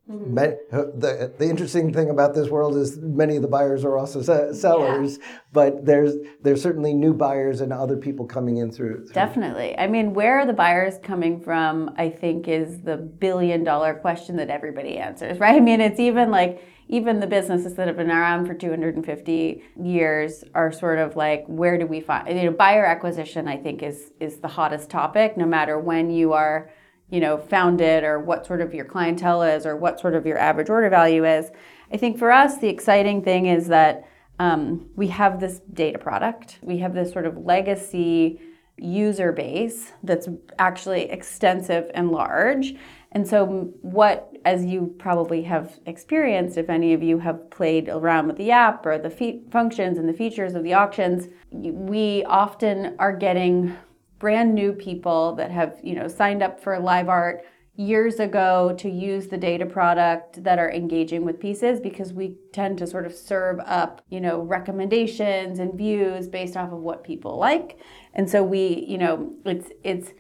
mm-hmm. 0.10 1.00
the, 1.00 1.34
the 1.38 1.50
interesting 1.50 1.94
thing 1.94 2.10
about 2.10 2.34
this 2.34 2.50
world 2.50 2.76
is 2.76 2.98
many 2.98 3.36
of 3.36 3.42
the 3.42 3.48
buyers 3.48 3.84
are 3.84 3.98
also 3.98 4.22
sellers, 4.54 5.18
yeah. 5.18 5.40
but 5.52 5.86
there's 5.86 6.16
there's 6.42 6.62
certainly 6.62 6.94
new 6.94 7.14
buyers 7.14 7.62
and 7.62 7.74
other 7.74 7.98
people 7.98 8.26
coming 8.26 8.58
in 8.58 8.72
through, 8.72 9.06
through. 9.06 9.14
Definitely. 9.14 9.78
I 9.78 9.88
mean, 9.88 10.14
where 10.14 10.40
are 10.40 10.46
the 10.46 10.54
buyers 10.54 10.96
coming 11.04 11.42
from? 11.42 11.94
I 11.98 12.10
think 12.10 12.48
is 12.48 12.82
the 12.82 12.98
billion 12.98 13.64
dollar 13.64 13.94
question 13.96 14.38
that 14.38 14.50
everybody 14.50 14.98
answers, 14.98 15.40
right? 15.42 15.56
I 15.56 15.60
mean, 15.60 15.82
it's 15.82 16.00
even 16.00 16.32
like 16.32 16.64
even 16.90 17.20
the 17.20 17.28
businesses 17.28 17.76
that 17.76 17.88
have 17.88 17.98
been 17.98 18.10
around 18.10 18.46
for 18.46 18.54
250 18.54 19.64
years 19.84 20.44
are 20.54 20.72
sort 20.72 21.00
of 21.00 21.16
like 21.16 21.44
where 21.48 21.78
do 21.78 21.86
we 21.86 22.00
find 22.00 22.28
you 22.30 22.44
know 22.44 22.52
buyer 22.52 22.86
acquisition 22.86 23.48
i 23.48 23.58
think 23.58 23.84
is 23.84 24.12
is 24.20 24.38
the 24.38 24.48
hottest 24.48 24.90
topic 24.90 25.38
no 25.38 25.46
matter 25.46 25.78
when 25.78 26.10
you 26.10 26.34
are 26.34 26.70
you 27.10 27.20
know, 27.20 27.38
founded 27.38 28.04
or 28.04 28.20
what 28.20 28.46
sort 28.46 28.62
of 28.62 28.74
your 28.74 28.86
clientele 28.86 29.42
is 29.42 29.66
or 29.66 29.76
what 29.76 30.00
sort 30.00 30.16
of 30.16 30.26
your 30.26 30.38
average 30.38 30.70
order 30.70 30.90
value 30.90 31.26
is. 31.26 31.52
I 31.92 31.98
think 31.98 32.18
for 32.20 32.32
us, 32.32 32.58
the 32.58 32.68
exciting 32.68 33.24
thing 33.24 33.46
is 33.46 33.68
that 33.68 34.08
um, 34.40 34.90
we 34.96 35.08
have 35.08 35.40
this 35.40 35.62
data 35.74 35.98
product. 35.98 36.60
We 36.62 36.80
have 36.80 36.94
this 36.94 37.12
sort 37.12 37.26
of 37.26 37.38
legacy 37.38 38.40
user 38.78 39.32
base 39.32 39.94
that's 40.04 40.28
actually 40.60 41.10
extensive 41.10 41.90
and 41.94 42.12
large. 42.12 42.76
And 43.14 43.28
so, 43.28 43.74
what, 43.82 44.36
as 44.46 44.66
you 44.66 44.94
probably 45.00 45.42
have 45.44 45.80
experienced, 45.86 46.58
if 46.58 46.70
any 46.70 46.94
of 46.94 47.02
you 47.02 47.20
have 47.20 47.50
played 47.50 47.90
around 47.90 48.28
with 48.28 48.38
the 48.38 48.52
app 48.52 48.86
or 48.86 49.00
the 49.00 49.10
fe- 49.10 49.42
functions 49.50 49.98
and 49.98 50.08
the 50.08 50.14
features 50.14 50.54
of 50.54 50.64
the 50.64 50.74
auctions, 50.74 51.30
we 51.52 52.24
often 52.26 52.96
are 53.00 53.16
getting 53.16 53.76
brand 54.20 54.54
new 54.54 54.74
people 54.74 55.36
that 55.36 55.52
have 55.52 55.80
you 55.84 55.96
know 55.96 56.08
signed 56.08 56.42
up 56.42 56.60
for 56.60 56.80
live 56.80 57.10
art 57.10 57.44
years 57.78 58.20
ago 58.20 58.74
to 58.80 58.90
use 58.90 59.28
the 59.28 59.38
data 59.38 59.66
product 59.66 60.44
that 60.44 60.58
are 60.58 60.72
engaging 60.72 61.24
with 61.24 61.40
pieces 61.40 61.80
because 61.80 62.12
we 62.12 62.36
tend 62.52 62.76
to 62.80 62.88
sort 62.88 63.06
of 63.06 63.14
serve 63.14 63.60
up 63.66 64.02
you 64.10 64.20
know 64.20 64.42
recommendations 64.42 65.60
and 65.60 65.76
views 65.76 66.28
based 66.28 66.58
off 66.58 66.72
of 66.72 66.80
what 66.80 67.04
people 67.04 67.38
like. 67.38 67.80
And 68.14 68.30
so 68.30 68.44
we 68.44 68.86
you 68.88 68.98
know 68.98 69.34
it's 69.46 69.70
it's 69.84 70.12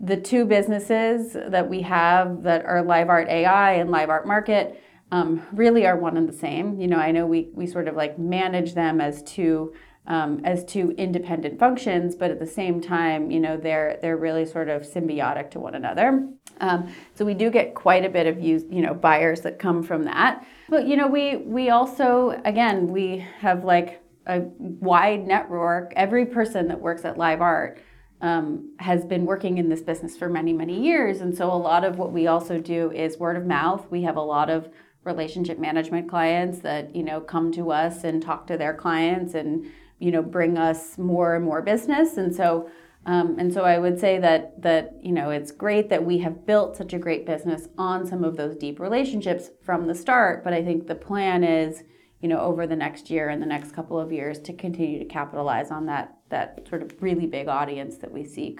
the 0.00 0.16
two 0.16 0.44
businesses 0.44 1.34
that 1.34 1.68
we 1.68 1.82
have 1.82 2.42
that 2.42 2.64
are 2.64 2.82
live 2.82 3.08
art 3.08 3.28
ai 3.28 3.72
and 3.72 3.90
live 3.90 4.10
art 4.10 4.26
market 4.26 4.82
um, 5.12 5.44
really 5.52 5.86
are 5.86 5.96
one 5.96 6.16
and 6.16 6.28
the 6.28 6.32
same. 6.32 6.80
You 6.80 6.88
know 6.88 6.98
i 6.98 7.12
know 7.12 7.26
we 7.26 7.50
we 7.54 7.68
sort 7.68 7.86
of 7.86 7.94
like 7.94 8.18
manage 8.18 8.74
them 8.74 9.00
as 9.00 9.22
two 9.22 9.72
um, 10.10 10.40
as 10.42 10.64
two 10.64 10.90
independent 10.98 11.60
functions, 11.60 12.16
but 12.16 12.32
at 12.32 12.40
the 12.40 12.46
same 12.46 12.80
time, 12.80 13.30
you 13.30 13.38
know, 13.38 13.56
they're 13.56 13.96
they're 14.02 14.16
really 14.16 14.44
sort 14.44 14.68
of 14.68 14.82
symbiotic 14.82 15.52
to 15.52 15.60
one 15.60 15.76
another. 15.76 16.28
Um, 16.60 16.92
so 17.14 17.24
we 17.24 17.32
do 17.32 17.48
get 17.48 17.76
quite 17.76 18.04
a 18.04 18.08
bit 18.08 18.26
of 18.26 18.40
use, 18.40 18.64
you 18.68 18.82
know, 18.82 18.92
buyers 18.92 19.42
that 19.42 19.60
come 19.60 19.84
from 19.84 20.02
that. 20.02 20.44
But 20.68 20.88
you 20.88 20.96
know, 20.96 21.06
we 21.06 21.36
we 21.36 21.70
also 21.70 22.40
again 22.44 22.88
we 22.88 23.24
have 23.38 23.62
like 23.62 24.02
a 24.26 24.40
wide 24.58 25.28
network. 25.28 25.92
Every 25.94 26.26
person 26.26 26.66
that 26.68 26.80
works 26.80 27.04
at 27.04 27.16
Live 27.16 27.40
Art 27.40 27.80
um, 28.20 28.74
has 28.80 29.04
been 29.04 29.24
working 29.24 29.58
in 29.58 29.68
this 29.68 29.80
business 29.80 30.16
for 30.16 30.28
many 30.28 30.52
many 30.52 30.82
years, 30.82 31.20
and 31.20 31.36
so 31.36 31.52
a 31.52 31.54
lot 31.54 31.84
of 31.84 31.98
what 31.98 32.10
we 32.10 32.26
also 32.26 32.58
do 32.58 32.90
is 32.90 33.16
word 33.16 33.36
of 33.36 33.46
mouth. 33.46 33.86
We 33.90 34.02
have 34.02 34.16
a 34.16 34.22
lot 34.22 34.50
of 34.50 34.70
relationship 35.04 35.58
management 35.60 36.10
clients 36.10 36.58
that 36.58 36.96
you 36.96 37.04
know 37.04 37.20
come 37.20 37.52
to 37.52 37.70
us 37.70 38.02
and 38.02 38.20
talk 38.20 38.48
to 38.48 38.58
their 38.58 38.74
clients 38.74 39.34
and 39.34 39.70
you 40.00 40.10
know 40.10 40.22
bring 40.22 40.58
us 40.58 40.98
more 40.98 41.36
and 41.36 41.44
more 41.44 41.62
business 41.62 42.16
and 42.16 42.34
so 42.34 42.68
um, 43.06 43.36
and 43.38 43.52
so 43.52 43.62
I 43.62 43.78
would 43.78 43.98
say 43.98 44.18
that 44.18 44.60
that 44.62 44.94
you 45.02 45.12
know 45.12 45.30
it's 45.30 45.52
great 45.52 45.88
that 45.88 46.04
we 46.04 46.18
have 46.18 46.46
built 46.46 46.76
such 46.76 46.92
a 46.92 46.98
great 46.98 47.24
business 47.24 47.68
on 47.78 48.06
some 48.06 48.24
of 48.24 48.36
those 48.36 48.56
deep 48.56 48.78
relationships 48.78 49.50
from 49.64 49.86
the 49.86 49.94
start. 49.94 50.44
But 50.44 50.52
I 50.52 50.62
think 50.62 50.86
the 50.86 50.94
plan 50.94 51.42
is 51.42 51.82
you 52.20 52.28
know 52.28 52.40
over 52.40 52.66
the 52.66 52.76
next 52.76 53.08
year 53.08 53.30
and 53.30 53.40
the 53.40 53.46
next 53.46 53.72
couple 53.72 53.98
of 53.98 54.12
years 54.12 54.38
to 54.40 54.52
continue 54.52 54.98
to 54.98 55.06
capitalize 55.06 55.70
on 55.70 55.86
that 55.86 56.14
that 56.28 56.66
sort 56.68 56.82
of 56.82 56.92
really 57.00 57.26
big 57.26 57.48
audience 57.48 57.96
that 57.98 58.12
we 58.12 58.24
see 58.24 58.58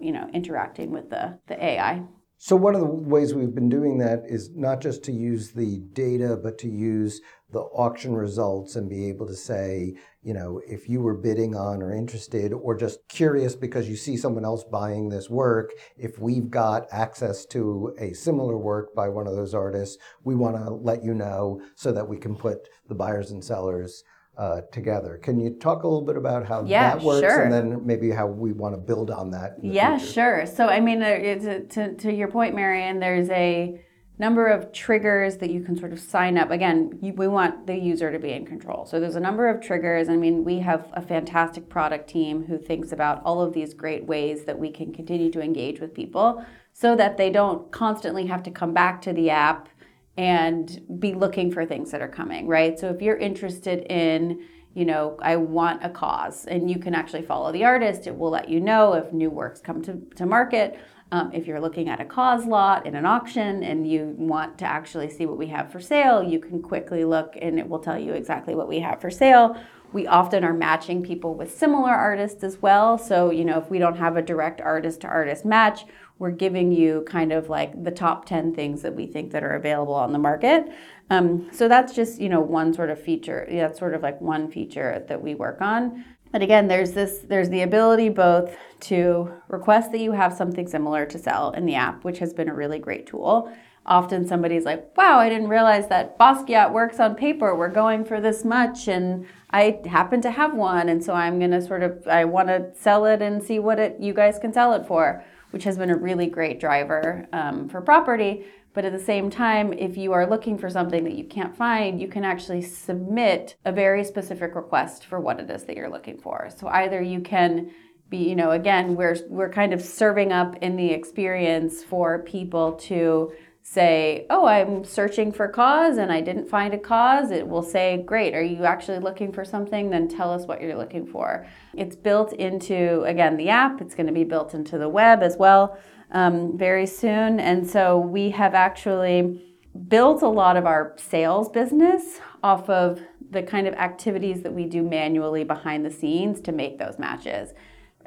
you 0.00 0.12
know 0.12 0.28
interacting 0.32 0.90
with 0.90 1.10
the 1.10 1.38
the 1.48 1.62
AI. 1.62 2.02
So 2.40 2.54
one 2.54 2.76
of 2.76 2.80
the 2.80 2.86
ways 2.86 3.34
we've 3.34 3.54
been 3.54 3.68
doing 3.68 3.98
that 3.98 4.22
is 4.24 4.50
not 4.54 4.80
just 4.80 5.02
to 5.04 5.12
use 5.12 5.50
the 5.50 5.80
data, 5.92 6.38
but 6.40 6.56
to 6.58 6.68
use 6.68 7.20
the 7.50 7.60
auction 7.60 8.14
results 8.14 8.76
and 8.76 8.90
be 8.90 9.08
able 9.08 9.26
to 9.26 9.34
say, 9.34 9.94
you 10.22 10.34
know, 10.34 10.60
if 10.66 10.88
you 10.88 11.00
were 11.00 11.14
bidding 11.14 11.54
on 11.54 11.82
or 11.82 11.94
interested 11.94 12.52
or 12.52 12.76
just 12.76 13.08
curious 13.08 13.56
because 13.56 13.88
you 13.88 13.96
see 13.96 14.16
someone 14.16 14.44
else 14.44 14.64
buying 14.64 15.08
this 15.08 15.30
work, 15.30 15.70
if 15.96 16.18
we've 16.18 16.50
got 16.50 16.86
access 16.92 17.46
to 17.46 17.94
a 17.98 18.12
similar 18.12 18.58
work 18.58 18.94
by 18.94 19.08
one 19.08 19.26
of 19.26 19.34
those 19.34 19.54
artists, 19.54 19.96
we 20.24 20.34
want 20.34 20.56
to 20.56 20.70
let 20.70 21.02
you 21.02 21.14
know 21.14 21.62
so 21.74 21.90
that 21.90 22.06
we 22.06 22.18
can 22.18 22.36
put 22.36 22.68
the 22.88 22.94
buyers 22.94 23.30
and 23.30 23.42
sellers 23.42 24.04
uh, 24.36 24.60
together. 24.70 25.18
Can 25.22 25.40
you 25.40 25.50
talk 25.50 25.82
a 25.82 25.88
little 25.88 26.04
bit 26.04 26.16
about 26.16 26.46
how 26.46 26.64
yeah, 26.64 26.94
that 26.94 27.02
works 27.02 27.26
sure. 27.26 27.42
and 27.42 27.52
then 27.52 27.84
maybe 27.84 28.10
how 28.10 28.26
we 28.26 28.52
want 28.52 28.74
to 28.74 28.80
build 28.80 29.10
on 29.10 29.30
that? 29.30 29.56
Yeah, 29.62 29.96
future? 29.96 30.12
sure. 30.12 30.46
So, 30.46 30.68
I 30.68 30.80
mean, 30.80 31.00
to, 31.00 31.66
to, 31.66 31.94
to 31.94 32.12
your 32.12 32.28
point, 32.28 32.54
Marion, 32.54 33.00
there's 33.00 33.30
a 33.30 33.80
number 34.18 34.46
of 34.46 34.72
triggers 34.72 35.36
that 35.38 35.50
you 35.50 35.62
can 35.62 35.76
sort 35.76 35.92
of 35.92 36.00
sign 36.00 36.36
up. 36.36 36.50
Again, 36.50 36.98
you, 37.00 37.12
we 37.12 37.28
want 37.28 37.66
the 37.66 37.76
user 37.76 38.10
to 38.10 38.18
be 38.18 38.32
in 38.32 38.44
control. 38.44 38.84
So, 38.86 38.98
there's 38.98 39.16
a 39.16 39.20
number 39.20 39.48
of 39.48 39.60
triggers. 39.60 40.08
I 40.08 40.16
mean, 40.16 40.44
we 40.44 40.58
have 40.60 40.88
a 40.92 41.02
fantastic 41.02 41.68
product 41.68 42.08
team 42.08 42.44
who 42.44 42.58
thinks 42.58 42.92
about 42.92 43.22
all 43.24 43.40
of 43.40 43.52
these 43.52 43.74
great 43.74 44.04
ways 44.04 44.44
that 44.44 44.58
we 44.58 44.70
can 44.70 44.92
continue 44.92 45.30
to 45.32 45.40
engage 45.40 45.80
with 45.80 45.94
people 45.94 46.44
so 46.72 46.94
that 46.94 47.16
they 47.16 47.30
don't 47.30 47.70
constantly 47.72 48.26
have 48.26 48.42
to 48.44 48.50
come 48.50 48.72
back 48.72 49.02
to 49.02 49.12
the 49.12 49.30
app 49.30 49.68
and 50.16 50.80
be 50.98 51.14
looking 51.14 51.50
for 51.50 51.64
things 51.64 51.92
that 51.92 52.02
are 52.02 52.08
coming, 52.08 52.48
right? 52.48 52.78
So 52.78 52.88
if 52.88 53.00
you're 53.00 53.16
interested 53.16 53.86
in, 53.90 54.44
you 54.74 54.84
know, 54.84 55.16
I 55.20 55.36
want 55.36 55.84
a 55.84 55.90
KAWS, 55.90 56.46
and 56.46 56.68
you 56.68 56.78
can 56.78 56.94
actually 56.94 57.22
follow 57.22 57.52
the 57.52 57.64
artist, 57.64 58.08
it 58.08 58.16
will 58.16 58.30
let 58.30 58.48
you 58.48 58.60
know 58.60 58.94
if 58.94 59.12
new 59.12 59.30
works 59.30 59.60
come 59.60 59.80
to, 59.82 60.00
to 60.16 60.26
market. 60.26 60.78
Um, 61.10 61.30
if 61.32 61.46
you're 61.46 61.60
looking 61.60 61.88
at 61.88 62.00
a 62.00 62.04
KAWS 62.04 62.44
lot 62.44 62.86
in 62.86 62.94
an 62.94 63.06
auction 63.06 63.62
and 63.62 63.90
you 63.90 64.14
want 64.18 64.58
to 64.58 64.66
actually 64.66 65.08
see 65.08 65.24
what 65.24 65.38
we 65.38 65.46
have 65.46 65.72
for 65.72 65.80
sale, 65.80 66.22
you 66.22 66.38
can 66.38 66.60
quickly 66.60 67.04
look 67.04 67.34
and 67.40 67.58
it 67.58 67.66
will 67.66 67.78
tell 67.78 67.98
you 67.98 68.12
exactly 68.12 68.54
what 68.54 68.68
we 68.68 68.80
have 68.80 69.00
for 69.00 69.10
sale. 69.10 69.56
We 69.90 70.06
often 70.06 70.44
are 70.44 70.52
matching 70.52 71.02
people 71.02 71.34
with 71.34 71.56
similar 71.56 71.92
artists 71.92 72.44
as 72.44 72.60
well. 72.60 72.98
So, 72.98 73.30
you 73.30 73.44
know, 73.46 73.58
if 73.58 73.70
we 73.70 73.78
don't 73.78 73.96
have 73.96 74.18
a 74.18 74.22
direct 74.22 74.60
artist 74.60 75.00
to 75.00 75.06
artist 75.06 75.46
match, 75.46 75.86
we're 76.18 76.30
giving 76.30 76.72
you 76.72 77.04
kind 77.06 77.32
of 77.32 77.48
like 77.48 77.84
the 77.84 77.90
top 77.90 78.26
10 78.26 78.54
things 78.54 78.82
that 78.82 78.94
we 78.94 79.06
think 79.06 79.32
that 79.32 79.42
are 79.42 79.54
available 79.54 79.94
on 79.94 80.12
the 80.12 80.18
market. 80.18 80.66
Um, 81.08 81.48
so 81.52 81.68
that's 81.68 81.94
just, 81.94 82.20
you 82.20 82.28
know, 82.28 82.40
one 82.40 82.74
sort 82.74 82.90
of 82.90 83.00
feature. 83.00 83.46
That's 83.50 83.78
sort 83.78 83.94
of 83.94 84.02
like 84.02 84.20
one 84.20 84.50
feature 84.50 85.04
that 85.08 85.22
we 85.22 85.34
work 85.34 85.62
on. 85.62 86.04
But 86.32 86.42
again, 86.42 86.68
there's 86.68 86.92
this, 86.92 87.20
there's 87.26 87.48
the 87.48 87.62
ability 87.62 88.10
both 88.10 88.56
to 88.80 89.32
request 89.48 89.92
that 89.92 90.00
you 90.00 90.12
have 90.12 90.32
something 90.32 90.66
similar 90.66 91.06
to 91.06 91.18
sell 91.18 91.50
in 91.52 91.66
the 91.66 91.74
app, 91.74 92.04
which 92.04 92.18
has 92.18 92.32
been 92.32 92.48
a 92.48 92.54
really 92.54 92.78
great 92.78 93.06
tool. 93.06 93.52
Often 93.86 94.28
somebody's 94.28 94.64
like, 94.64 94.96
wow, 94.96 95.18
I 95.18 95.30
didn't 95.30 95.48
realize 95.48 95.88
that 95.88 96.18
Basquiat 96.18 96.72
works 96.72 97.00
on 97.00 97.14
paper. 97.14 97.56
We're 97.56 97.68
going 97.68 98.04
for 98.04 98.20
this 98.20 98.44
much. 98.44 98.88
And 98.88 99.26
I 99.50 99.80
happen 99.86 100.20
to 100.22 100.30
have 100.30 100.54
one. 100.54 100.90
And 100.90 101.02
so 101.02 101.14
I'm 101.14 101.38
going 101.38 101.52
to 101.52 101.62
sort 101.62 101.82
of, 101.82 102.06
I 102.06 102.26
want 102.26 102.48
to 102.48 102.70
sell 102.74 103.06
it 103.06 103.22
and 103.22 103.42
see 103.42 103.58
what 103.58 103.78
it, 103.78 103.96
you 103.98 104.12
guys 104.12 104.38
can 104.38 104.52
sell 104.52 104.74
it 104.74 104.86
for 104.86 105.24
which 105.50 105.64
has 105.64 105.78
been 105.78 105.90
a 105.90 105.96
really 105.96 106.26
great 106.26 106.60
driver 106.60 107.26
um, 107.32 107.68
for 107.68 107.80
property. 107.80 108.44
But 108.74 108.84
at 108.84 108.92
the 108.92 108.98
same 108.98 109.30
time, 109.30 109.72
if 109.72 109.96
you 109.96 110.12
are 110.12 110.28
looking 110.28 110.58
for 110.58 110.70
something 110.70 111.04
that 111.04 111.14
you 111.14 111.24
can't 111.24 111.56
find, 111.56 112.00
you 112.00 112.08
can 112.08 112.24
actually 112.24 112.62
submit 112.62 113.56
a 113.64 113.72
very 113.72 114.04
specific 114.04 114.54
request 114.54 115.06
for 115.06 115.20
what 115.20 115.40
it 115.40 115.50
is 115.50 115.64
that 115.64 115.76
you're 115.76 115.90
looking 115.90 116.18
for. 116.18 116.48
So 116.56 116.68
either 116.68 117.00
you 117.00 117.20
can 117.20 117.72
be, 118.10 118.28
you 118.28 118.36
know, 118.36 118.52
again, 118.52 118.94
we're 118.94 119.16
we're 119.28 119.50
kind 119.50 119.72
of 119.72 119.82
serving 119.82 120.32
up 120.32 120.56
in 120.62 120.76
the 120.76 120.90
experience 120.90 121.82
for 121.82 122.22
people 122.22 122.72
to 122.72 123.32
say, 123.62 124.26
Oh, 124.30 124.46
I'm 124.46 124.84
searching 124.84 125.30
for 125.32 125.48
KAWS 125.48 125.98
and 125.98 126.10
I 126.10 126.20
didn't 126.20 126.48
find 126.48 126.72
a 126.72 126.78
KAWS, 126.78 127.30
it 127.30 127.46
will 127.46 127.62
say, 127.62 128.02
Great, 128.06 128.34
are 128.34 128.42
you 128.42 128.64
actually 128.64 128.98
looking 128.98 129.32
for 129.32 129.44
something? 129.44 129.90
Then 129.90 130.08
tell 130.08 130.32
us 130.32 130.46
what 130.46 130.62
you're 130.62 130.76
looking 130.76 131.06
for. 131.06 131.46
It's 131.74 131.96
built 131.96 132.32
into, 132.32 133.02
again, 133.02 133.36
the 133.36 133.50
app, 133.50 133.80
it's 133.80 133.94
going 133.94 134.06
to 134.06 134.12
be 134.12 134.24
built 134.24 134.54
into 134.54 134.78
the 134.78 134.88
web 134.88 135.22
as 135.22 135.36
well 135.36 135.78
um, 136.12 136.56
very 136.56 136.86
soon. 136.86 137.40
And 137.40 137.68
so 137.68 137.98
we 137.98 138.30
have 138.30 138.54
actually 138.54 139.44
built 139.88 140.22
a 140.22 140.28
lot 140.28 140.56
of 140.56 140.66
our 140.66 140.94
sales 140.96 141.48
business 141.48 142.20
off 142.42 142.68
of 142.68 143.00
the 143.30 143.42
kind 143.42 143.66
of 143.66 143.74
activities 143.74 144.42
that 144.42 144.52
we 144.52 144.64
do 144.64 144.82
manually 144.82 145.44
behind 145.44 145.84
the 145.84 145.90
scenes 145.90 146.40
to 146.40 146.52
make 146.52 146.78
those 146.78 146.98
matches 146.98 147.52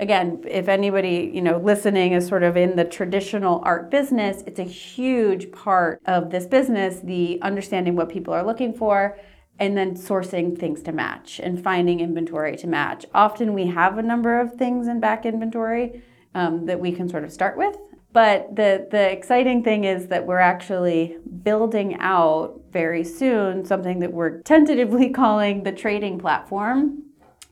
again, 0.01 0.43
if 0.48 0.67
anybody, 0.67 1.31
you 1.34 1.41
know, 1.41 1.58
listening 1.58 2.13
is 2.13 2.27
sort 2.27 2.43
of 2.43 2.58
in 2.58 2.75
the 2.75 2.84
traditional 2.84 3.62
art 3.63 3.91
business, 3.91 4.43
it's 4.48 4.60
a 4.60 4.63
huge 4.63 5.51
part 5.51 6.01
of 6.05 6.31
this 6.31 6.48
business, 6.48 7.00
the 7.01 7.39
understanding 7.43 7.96
what 7.96 8.10
people 8.10 8.34
are 8.34 8.43
looking 8.43 8.74
for 8.74 9.17
and 9.60 9.77
then 9.77 9.96
sourcing 9.96 10.58
things 10.58 10.81
to 10.81 10.91
match 10.91 11.39
and 11.41 11.63
finding 11.63 12.00
inventory 12.00 12.58
to 12.58 12.67
match. 12.67 13.05
Often 13.13 13.53
we 13.53 13.67
have 13.67 14.00
a 14.00 14.01
number 14.01 14.39
of 14.39 14.55
things 14.55 14.88
in 14.88 15.00
back 15.00 15.25
inventory 15.25 16.01
um, 16.34 16.65
that 16.65 16.79
we 16.79 16.91
can 16.91 17.08
sort 17.08 17.24
of 17.24 17.31
start 17.31 17.55
with. 17.55 17.77
But 18.13 18.56
the, 18.56 18.88
the 18.91 19.12
exciting 19.12 19.63
thing 19.63 19.86
is 19.86 20.08
that 20.08 20.25
we're 20.25 20.39
actually 20.39 21.18
building 21.44 21.98
out 22.00 22.60
very 22.72 23.03
soon 23.03 23.65
something 23.65 24.00
that 24.00 24.12
we're 24.12 24.41
tentatively 24.41 25.10
calling 25.22 25.63
the 25.63 25.72
trading 25.72 26.20
platform 26.20 27.03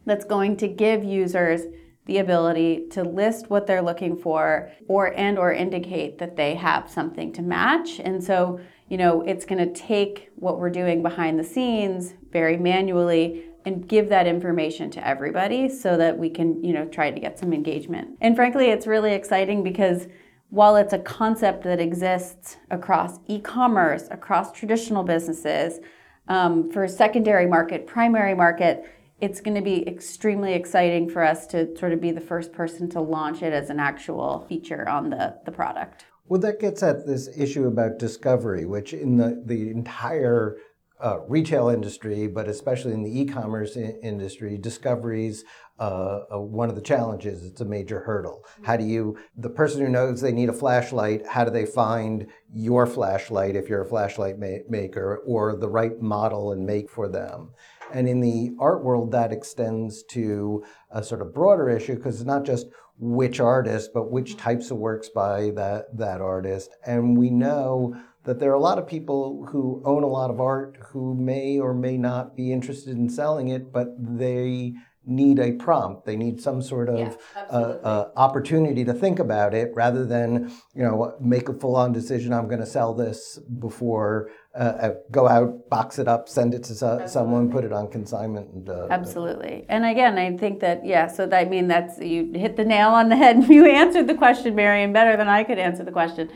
that's 0.05 0.25
going 0.25 0.57
to 0.57 0.67
give 0.67 1.03
users 1.03 1.61
the 2.05 2.17
ability 2.17 2.87
to 2.89 3.03
list 3.03 3.51
what 3.51 3.67
they're 3.67 3.83
looking 3.83 4.17
for 4.17 4.71
or 4.87 5.13
and 5.15 5.37
or 5.37 5.53
indicate 5.53 6.17
that 6.17 6.35
they 6.35 6.55
have 6.55 6.89
something 6.89 7.31
to 7.31 7.41
match. 7.43 7.99
And 7.99 8.23
so 8.23 8.59
you 8.89 8.97
know 8.97 9.21
it's 9.21 9.45
going 9.45 9.63
to 9.63 9.79
take 9.79 10.31
what 10.35 10.57
we're 10.57 10.71
doing 10.71 11.03
behind 11.03 11.39
the 11.39 11.43
scenes 11.43 12.15
very 12.31 12.57
manually 12.57 13.45
and 13.65 13.87
give 13.87 14.09
that 14.09 14.25
information 14.25 14.89
to 14.89 15.07
everybody 15.07 15.69
so 15.69 15.97
that 15.97 16.17
we 16.17 16.31
can 16.31 16.63
you 16.63 16.73
know 16.73 16.85
try 16.85 17.11
to 17.11 17.19
get 17.19 17.37
some 17.37 17.53
engagement. 17.53 18.17
And 18.21 18.35
frankly 18.35 18.71
it's 18.71 18.87
really 18.87 19.13
exciting 19.13 19.63
because 19.63 20.07
while 20.49 20.75
it's 20.75 20.93
a 20.93 20.99
concept 20.99 21.63
that 21.63 21.79
exists 21.79 22.57
across 22.71 23.19
e-commerce 23.27 24.07
across 24.11 24.51
traditional 24.51 25.03
businesses 25.03 25.79
um, 26.27 26.71
for 26.71 26.87
secondary 26.87 27.45
market 27.45 27.85
primary 27.87 28.33
market 28.33 28.85
it's 29.21 29.41
going 29.41 29.55
to 29.55 29.61
be 29.61 29.87
extremely 29.87 30.53
exciting 30.53 31.09
for 31.09 31.23
us 31.23 31.45
to 31.47 31.75
sort 31.77 31.91
of 31.91 31.99
be 31.99 32.11
the 32.11 32.21
first 32.21 32.53
person 32.53 32.89
to 32.89 33.01
launch 33.01 33.41
it 33.41 33.53
as 33.53 33.69
an 33.69 33.79
actual 33.79 34.45
feature 34.47 34.87
on 34.87 35.09
the, 35.09 35.35
the 35.45 35.51
product. 35.51 36.05
Well, 36.27 36.39
that 36.41 36.59
gets 36.59 36.83
at 36.83 37.05
this 37.05 37.27
issue 37.35 37.67
about 37.67 37.99
discovery, 37.99 38.65
which 38.65 38.93
in 38.93 39.17
the, 39.17 39.41
the 39.45 39.71
entire 39.71 40.57
uh, 41.01 41.19
retail 41.27 41.69
industry, 41.69 42.27
but 42.27 42.47
especially 42.47 42.93
in 42.93 43.03
the 43.03 43.21
e-commerce 43.21 43.77
I- 43.77 43.95
industry, 44.03 44.57
discoveries 44.57 45.45
uh, 45.79 46.23
uh, 46.33 46.39
one 46.39 46.69
of 46.69 46.75
the 46.75 46.81
challenges. 46.81 47.45
It's 47.45 47.61
a 47.61 47.65
major 47.65 48.01
hurdle. 48.01 48.45
How 48.63 48.75
do 48.75 48.83
you, 48.83 49.17
the 49.37 49.49
person 49.49 49.81
who 49.81 49.87
knows 49.87 50.19
they 50.19 50.33
need 50.33 50.49
a 50.49 50.53
flashlight, 50.53 51.25
how 51.25 51.45
do 51.45 51.51
they 51.51 51.65
find 51.65 52.27
your 52.53 52.85
flashlight 52.85 53.55
if 53.55 53.69
you're 53.69 53.83
a 53.83 53.87
flashlight 53.87 54.37
ma- 54.37 54.63
maker 54.67 55.21
or 55.25 55.55
the 55.55 55.69
right 55.69 56.01
model 56.01 56.51
and 56.51 56.65
make 56.65 56.89
for 56.89 57.07
them? 57.07 57.51
And 57.93 58.09
in 58.09 58.19
the 58.19 58.51
art 58.59 58.83
world, 58.83 59.11
that 59.13 59.31
extends 59.31 60.03
to 60.09 60.63
a 60.91 61.01
sort 61.01 61.21
of 61.21 61.33
broader 61.33 61.69
issue 61.69 61.95
because 61.95 62.19
it's 62.19 62.27
not 62.27 62.45
just 62.45 62.67
which 62.99 63.39
artist, 63.39 63.91
but 63.93 64.11
which 64.11 64.35
types 64.35 64.71
of 64.71 64.77
works 64.77 65.07
by 65.07 65.51
that, 65.51 65.97
that 65.97 66.19
artist. 66.19 66.75
And 66.85 67.17
we 67.17 67.29
know 67.29 67.95
that 68.25 68.39
there 68.39 68.51
are 68.51 68.55
a 68.55 68.59
lot 68.59 68.77
of 68.77 68.87
people 68.87 69.47
who 69.51 69.81
own 69.85 70.03
a 70.03 70.07
lot 70.07 70.29
of 70.29 70.39
art 70.39 70.77
who 70.89 71.15
may 71.15 71.59
or 71.59 71.73
may 71.73 71.97
not 71.97 72.35
be 72.35 72.51
interested 72.51 72.95
in 72.97 73.09
selling 73.09 73.47
it, 73.47 73.71
but 73.71 73.87
they 73.97 74.73
need 75.05 75.39
a 75.39 75.53
prompt. 75.53 76.05
They 76.05 76.15
need 76.15 76.39
some 76.41 76.61
sort 76.61 76.89
of 76.89 77.17
Yeah, 77.35 77.41
uh, 77.49 77.77
uh, 77.83 78.11
opportunity 78.15 78.85
to 78.85 78.93
think 78.93 79.17
about 79.17 79.53
it 79.53 79.71
rather 79.73 80.05
than, 80.05 80.51
you 80.75 80.83
know, 80.83 81.15
make 81.19 81.49
a 81.49 81.53
full 81.53 81.75
on 81.75 81.91
decision. 81.91 82.33
I'm 82.33 82.47
going 82.47 82.59
to 82.59 82.65
sell 82.65 82.93
this 82.93 83.39
before, 83.59 84.29
uh, 84.53 84.57
uh, 84.57 84.93
go 85.09 85.27
out, 85.27 85.69
box 85.69 85.97
it 85.99 86.07
up, 86.07 86.29
send 86.29 86.53
it 86.53 86.63
to 86.65 86.75
so- 86.75 87.05
someone, 87.07 87.49
put 87.49 87.63
it 87.63 87.73
on 87.73 87.89
consignment. 87.89 88.53
And, 88.53 88.69
uh, 88.69 88.87
Absolutely. 88.91 89.65
And 89.67 89.85
again, 89.85 90.17
I 90.17 90.37
think 90.37 90.59
that, 90.59 90.85
yeah, 90.85 91.07
so 91.07 91.25
that, 91.25 91.47
I 91.47 91.49
mean, 91.49 91.67
that's, 91.67 91.99
you 91.99 92.31
hit 92.35 92.55
the 92.55 92.65
nail 92.65 92.89
on 92.89 93.09
the 93.09 93.15
head. 93.15 93.37
You 93.49 93.65
answered 93.65 94.07
the 94.07 94.15
question, 94.15 94.53
Marion, 94.53 94.93
better 94.93 95.17
than 95.17 95.27
I 95.27 95.43
could 95.43 95.57
answer 95.57 95.83
the 95.83 95.91
question. 95.91 96.29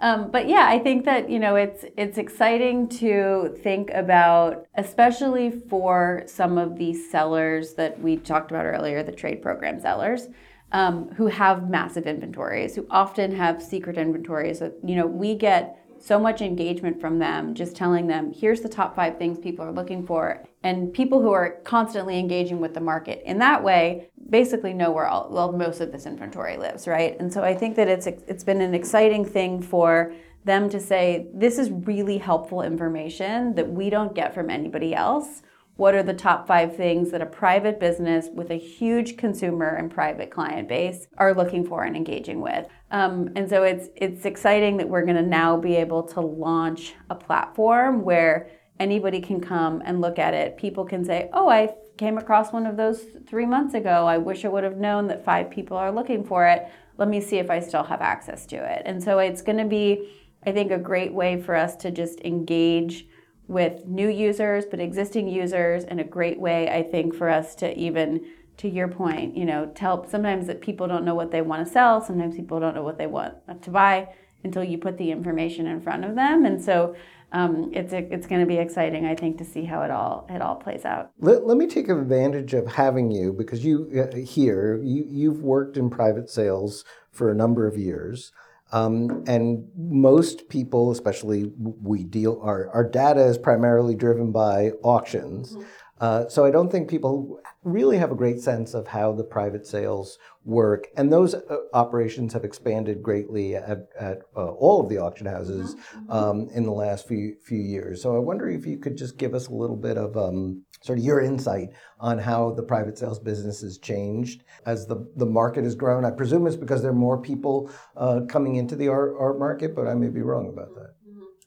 Um, 0.00 0.30
but 0.30 0.48
yeah, 0.48 0.66
I 0.68 0.78
think 0.78 1.04
that 1.06 1.28
you 1.28 1.38
know 1.38 1.56
it's 1.56 1.84
it's 1.96 2.18
exciting 2.18 2.88
to 2.88 3.56
think 3.62 3.90
about, 3.90 4.66
especially 4.76 5.50
for 5.50 6.22
some 6.26 6.56
of 6.58 6.78
these 6.78 7.10
sellers 7.10 7.74
that 7.74 8.00
we 8.00 8.16
talked 8.16 8.50
about 8.50 8.64
earlier, 8.64 9.02
the 9.02 9.12
trade 9.12 9.42
program 9.42 9.80
sellers. 9.80 10.28
Um, 10.70 11.08
who 11.12 11.28
have 11.28 11.70
massive 11.70 12.06
inventories, 12.06 12.76
who 12.76 12.86
often 12.90 13.34
have 13.34 13.62
secret 13.62 13.96
inventories. 13.96 14.60
You 14.60 14.96
know, 14.96 15.06
we 15.06 15.34
get 15.34 15.78
so 16.00 16.18
much 16.18 16.40
engagement 16.40 17.00
from 17.00 17.18
them 17.18 17.54
just 17.54 17.76
telling 17.76 18.06
them 18.06 18.32
here's 18.32 18.60
the 18.60 18.68
top 18.68 18.94
five 18.94 19.18
things 19.18 19.38
people 19.38 19.64
are 19.64 19.72
looking 19.72 20.06
for 20.06 20.44
and 20.62 20.92
people 20.92 21.20
who 21.20 21.32
are 21.32 21.60
constantly 21.64 22.18
engaging 22.18 22.60
with 22.60 22.74
the 22.74 22.80
market. 22.80 23.22
In 23.24 23.38
that 23.38 23.62
way 23.62 24.08
basically 24.30 24.74
know 24.74 24.90
where 24.90 25.06
all 25.06 25.28
well 25.30 25.52
most 25.52 25.80
of 25.80 25.92
this 25.92 26.06
inventory 26.06 26.56
lives 26.56 26.86
right? 26.86 27.18
And 27.20 27.32
so 27.32 27.42
i 27.42 27.54
think 27.54 27.76
that 27.76 27.88
it's 27.88 28.06
it's 28.06 28.44
been 28.44 28.60
an 28.60 28.74
exciting 28.74 29.24
thing 29.24 29.62
for 29.62 30.12
them 30.44 30.68
to 30.70 30.80
say 30.80 31.28
this 31.34 31.58
is 31.58 31.70
really 31.70 32.18
helpful 32.18 32.62
information 32.62 33.54
that 33.54 33.68
we 33.68 33.90
don't 33.90 34.14
get 34.14 34.34
from 34.34 34.50
anybody 34.50 34.94
else 34.94 35.42
what 35.78 35.94
are 35.94 36.02
the 36.02 36.12
top 36.12 36.48
five 36.48 36.74
things 36.74 37.12
that 37.12 37.22
a 37.22 37.26
private 37.26 37.78
business 37.78 38.26
with 38.34 38.50
a 38.50 38.56
huge 38.56 39.16
consumer 39.16 39.76
and 39.76 39.92
private 39.92 40.28
client 40.28 40.66
base 40.68 41.06
are 41.18 41.32
looking 41.32 41.64
for 41.64 41.84
and 41.84 41.94
engaging 41.96 42.40
with? 42.40 42.66
Um, 42.90 43.30
and 43.36 43.48
so 43.48 43.62
it's 43.62 43.88
it's 43.94 44.24
exciting 44.24 44.76
that 44.78 44.88
we're 44.88 45.04
going 45.04 45.16
to 45.16 45.22
now 45.22 45.56
be 45.56 45.76
able 45.76 46.02
to 46.02 46.20
launch 46.20 46.94
a 47.10 47.14
platform 47.14 48.02
where 48.02 48.50
anybody 48.80 49.20
can 49.20 49.40
come 49.40 49.80
and 49.84 50.00
look 50.00 50.18
at 50.18 50.34
it. 50.34 50.56
People 50.56 50.84
can 50.84 51.04
say 51.04 51.30
oh 51.32 51.48
i 51.48 51.72
came 51.96 52.18
across 52.18 52.52
one 52.52 52.66
of 52.66 52.76
those 52.76 53.04
three 53.28 53.46
months 53.46 53.74
ago. 53.74 54.04
I 54.04 54.18
wish 54.18 54.44
i 54.44 54.48
would 54.48 54.64
have 54.64 54.78
known 54.78 55.06
that 55.06 55.24
five 55.24 55.48
people 55.48 55.76
are 55.76 55.92
looking 55.92 56.24
for 56.24 56.44
it. 56.48 56.66
Let 56.96 57.08
me 57.08 57.20
see 57.20 57.38
if 57.38 57.50
i 57.50 57.60
still 57.60 57.84
have 57.84 58.00
access 58.00 58.46
to 58.46 58.56
it. 58.56 58.82
And 58.84 59.00
so 59.00 59.20
it's 59.20 59.42
going 59.42 59.58
to 59.58 59.64
be 59.64 60.10
i 60.44 60.50
think 60.50 60.72
a 60.72 60.78
great 60.78 61.14
way 61.14 61.40
for 61.40 61.54
us 61.54 61.76
to 61.76 61.92
just 61.92 62.20
engage 62.22 63.06
with 63.48 63.86
new 63.86 64.08
users, 64.08 64.64
but 64.66 64.78
existing 64.78 65.28
users, 65.28 65.84
and 65.84 66.00
a 66.00 66.04
great 66.04 66.38
way, 66.38 66.68
I 66.70 66.82
think, 66.82 67.14
for 67.14 67.28
us 67.28 67.54
to 67.56 67.76
even, 67.76 68.24
to 68.58 68.68
your 68.68 68.88
point, 68.88 69.36
you 69.36 69.46
know, 69.46 69.72
tell 69.74 70.06
sometimes 70.08 70.46
that 70.46 70.60
people 70.60 70.86
don't 70.86 71.04
know 71.04 71.14
what 71.14 71.30
they 71.30 71.40
want 71.40 71.66
to 71.66 71.72
sell, 71.72 72.00
sometimes 72.00 72.36
people 72.36 72.60
don't 72.60 72.74
know 72.74 72.82
what 72.82 72.98
they 72.98 73.06
want 73.06 73.34
to 73.62 73.70
buy 73.70 74.08
until 74.44 74.62
you 74.62 74.78
put 74.78 74.98
the 74.98 75.10
information 75.10 75.66
in 75.66 75.80
front 75.80 76.04
of 76.04 76.14
them. 76.14 76.44
And 76.44 76.62
so 76.62 76.94
um, 77.32 77.70
it's 77.74 77.92
it's 77.92 78.26
going 78.26 78.40
to 78.40 78.46
be 78.46 78.56
exciting, 78.56 79.04
I 79.04 79.14
think, 79.14 79.36
to 79.38 79.44
see 79.44 79.64
how 79.64 79.82
it 79.82 79.90
all 79.90 80.26
it 80.30 80.40
all 80.40 80.56
plays 80.56 80.84
out. 80.84 81.10
Let, 81.18 81.46
let 81.46 81.58
me 81.58 81.66
take 81.66 81.88
advantage 81.88 82.54
of 82.54 82.66
having 82.66 83.10
you 83.10 83.32
because 83.32 83.64
you 83.64 84.08
uh, 84.10 84.16
here 84.16 84.80
you 84.82 85.04
you've 85.06 85.42
worked 85.42 85.76
in 85.76 85.90
private 85.90 86.30
sales 86.30 86.84
for 87.12 87.30
a 87.30 87.34
number 87.34 87.66
of 87.66 87.76
years. 87.76 88.32
Um, 88.72 89.24
and 89.26 89.66
most 89.76 90.48
people, 90.48 90.90
especially 90.90 91.50
we 91.56 92.04
deal, 92.04 92.40
our, 92.42 92.68
our 92.70 92.88
data 92.88 93.24
is 93.24 93.38
primarily 93.38 93.94
driven 93.94 94.30
by 94.32 94.72
auctions. 94.82 95.56
Uh, 96.00 96.28
so 96.28 96.44
I 96.44 96.50
don't 96.50 96.70
think 96.70 96.88
people 96.88 97.40
really 97.64 97.98
have 97.98 98.12
a 98.12 98.14
great 98.14 98.40
sense 98.40 98.72
of 98.74 98.86
how 98.86 99.12
the 99.12 99.24
private 99.24 99.66
sales 99.66 100.18
work. 100.44 100.86
And 100.96 101.12
those 101.12 101.34
uh, 101.34 101.40
operations 101.74 102.32
have 102.32 102.44
expanded 102.44 103.02
greatly 103.02 103.56
at, 103.56 103.88
at 103.98 104.18
uh, 104.36 104.46
all 104.52 104.80
of 104.80 104.88
the 104.88 104.98
auction 104.98 105.26
houses 105.26 105.74
um, 106.08 106.48
in 106.54 106.64
the 106.64 106.72
last 106.72 107.08
few 107.08 107.36
few 107.44 107.58
years. 107.58 108.02
So 108.02 108.14
I 108.14 108.18
wonder 108.20 108.48
if 108.48 108.64
you 108.64 108.78
could 108.78 108.96
just 108.96 109.18
give 109.18 109.34
us 109.34 109.48
a 109.48 109.54
little 109.54 109.76
bit 109.76 109.98
of 109.98 110.16
um, 110.16 110.62
sort 110.80 110.98
of 110.98 111.04
your 111.04 111.20
insight 111.20 111.68
on 112.00 112.18
how 112.18 112.52
the 112.52 112.62
private 112.62 112.98
sales 112.98 113.18
business 113.18 113.60
has 113.62 113.78
changed 113.78 114.44
as 114.66 114.86
the, 114.86 115.08
the 115.16 115.26
market 115.26 115.64
has 115.64 115.74
grown. 115.74 116.04
I 116.04 116.10
presume 116.10 116.46
it's 116.46 116.56
because 116.56 116.82
there 116.82 116.90
are 116.90 116.94
more 116.94 117.20
people 117.20 117.70
uh, 117.96 118.20
coming 118.28 118.56
into 118.56 118.76
the 118.76 118.88
art, 118.88 119.14
art 119.18 119.38
market, 119.38 119.74
but 119.74 119.86
I 119.86 119.94
may 119.94 120.08
be 120.08 120.22
wrong 120.22 120.48
about 120.48 120.74
that. 120.74 120.94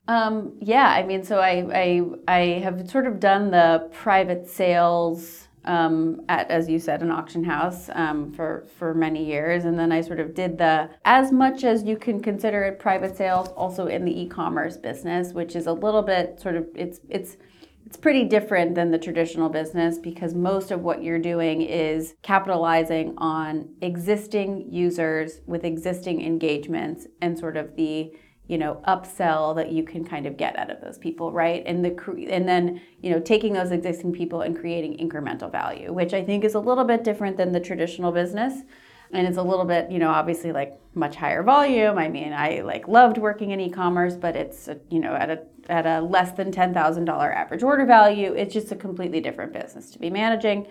Um, 0.07 0.57
yeah, 0.59 0.87
I 0.87 1.03
mean, 1.03 1.23
so 1.23 1.39
I, 1.39 1.65
I 1.73 2.01
I 2.27 2.39
have 2.59 2.89
sort 2.89 3.07
of 3.07 3.19
done 3.19 3.51
the 3.51 3.89
private 3.93 4.47
sales 4.47 5.47
um, 5.63 6.21
at, 6.27 6.49
as 6.49 6.67
you 6.67 6.79
said, 6.79 7.01
an 7.01 7.11
auction 7.11 7.43
house 7.43 7.89
um, 7.93 8.33
for 8.33 8.65
for 8.77 8.93
many 8.93 9.23
years, 9.23 9.65
and 9.65 9.77
then 9.77 9.91
I 9.91 10.01
sort 10.01 10.19
of 10.19 10.33
did 10.33 10.57
the 10.57 10.89
as 11.05 11.31
much 11.31 11.63
as 11.63 11.83
you 11.83 11.97
can 11.97 12.19
consider 12.21 12.63
it 12.63 12.79
private 12.79 13.15
sales, 13.15 13.49
also 13.49 13.85
in 13.85 14.03
the 14.03 14.21
e-commerce 14.21 14.75
business, 14.75 15.33
which 15.33 15.55
is 15.55 15.67
a 15.67 15.73
little 15.73 16.01
bit 16.01 16.39
sort 16.39 16.55
of 16.55 16.67
it's 16.75 16.99
it's 17.09 17.37
it's 17.91 17.97
pretty 17.97 18.23
different 18.23 18.73
than 18.73 18.89
the 18.89 18.97
traditional 18.97 19.49
business 19.49 19.97
because 19.97 20.33
most 20.33 20.71
of 20.71 20.81
what 20.81 21.03
you're 21.03 21.19
doing 21.19 21.61
is 21.61 22.15
capitalizing 22.21 23.13
on 23.17 23.67
existing 23.81 24.71
users 24.71 25.41
with 25.45 25.65
existing 25.65 26.21
engagements 26.21 27.05
and 27.19 27.37
sort 27.37 27.57
of 27.57 27.75
the 27.75 28.09
you 28.47 28.57
know 28.57 28.81
upsell 28.87 29.53
that 29.57 29.73
you 29.73 29.83
can 29.83 30.05
kind 30.05 30.25
of 30.25 30.37
get 30.37 30.57
out 30.57 30.71
of 30.71 30.79
those 30.79 30.97
people 30.97 31.33
right? 31.33 31.63
And 31.65 31.83
the 31.83 32.29
and 32.29 32.47
then 32.47 32.79
you 33.01 33.11
know 33.11 33.19
taking 33.19 33.51
those 33.51 33.71
existing 33.71 34.13
people 34.13 34.39
and 34.39 34.57
creating 34.57 34.97
incremental 34.97 35.51
value 35.51 35.91
which 35.91 36.13
i 36.13 36.23
think 36.23 36.45
is 36.45 36.55
a 36.55 36.61
little 36.61 36.85
bit 36.85 37.03
different 37.03 37.35
than 37.35 37.51
the 37.51 37.59
traditional 37.59 38.13
business. 38.13 38.61
And 39.13 39.27
it's 39.27 39.37
a 39.37 39.43
little 39.43 39.65
bit 39.65 39.91
you 39.91 39.99
know 39.99 40.11
obviously 40.11 40.53
like 40.53 40.79
much 40.93 41.17
higher 41.17 41.43
volume. 41.43 41.97
I 41.97 42.07
mean 42.07 42.31
i 42.31 42.61
like 42.61 42.87
loved 42.87 43.17
working 43.17 43.51
in 43.51 43.59
e-commerce 43.59 44.15
but 44.15 44.37
it's 44.37 44.69
you 44.89 45.01
know 45.01 45.13
at 45.13 45.29
a 45.29 45.41
at 45.71 45.87
a 45.87 46.01
less 46.01 46.33
than 46.33 46.51
$10,000 46.51 47.35
average 47.35 47.63
order 47.63 47.85
value. 47.85 48.33
It's 48.33 48.53
just 48.53 48.71
a 48.71 48.75
completely 48.75 49.21
different 49.21 49.53
business 49.53 49.89
to 49.91 49.99
be 49.99 50.09
managing. 50.09 50.67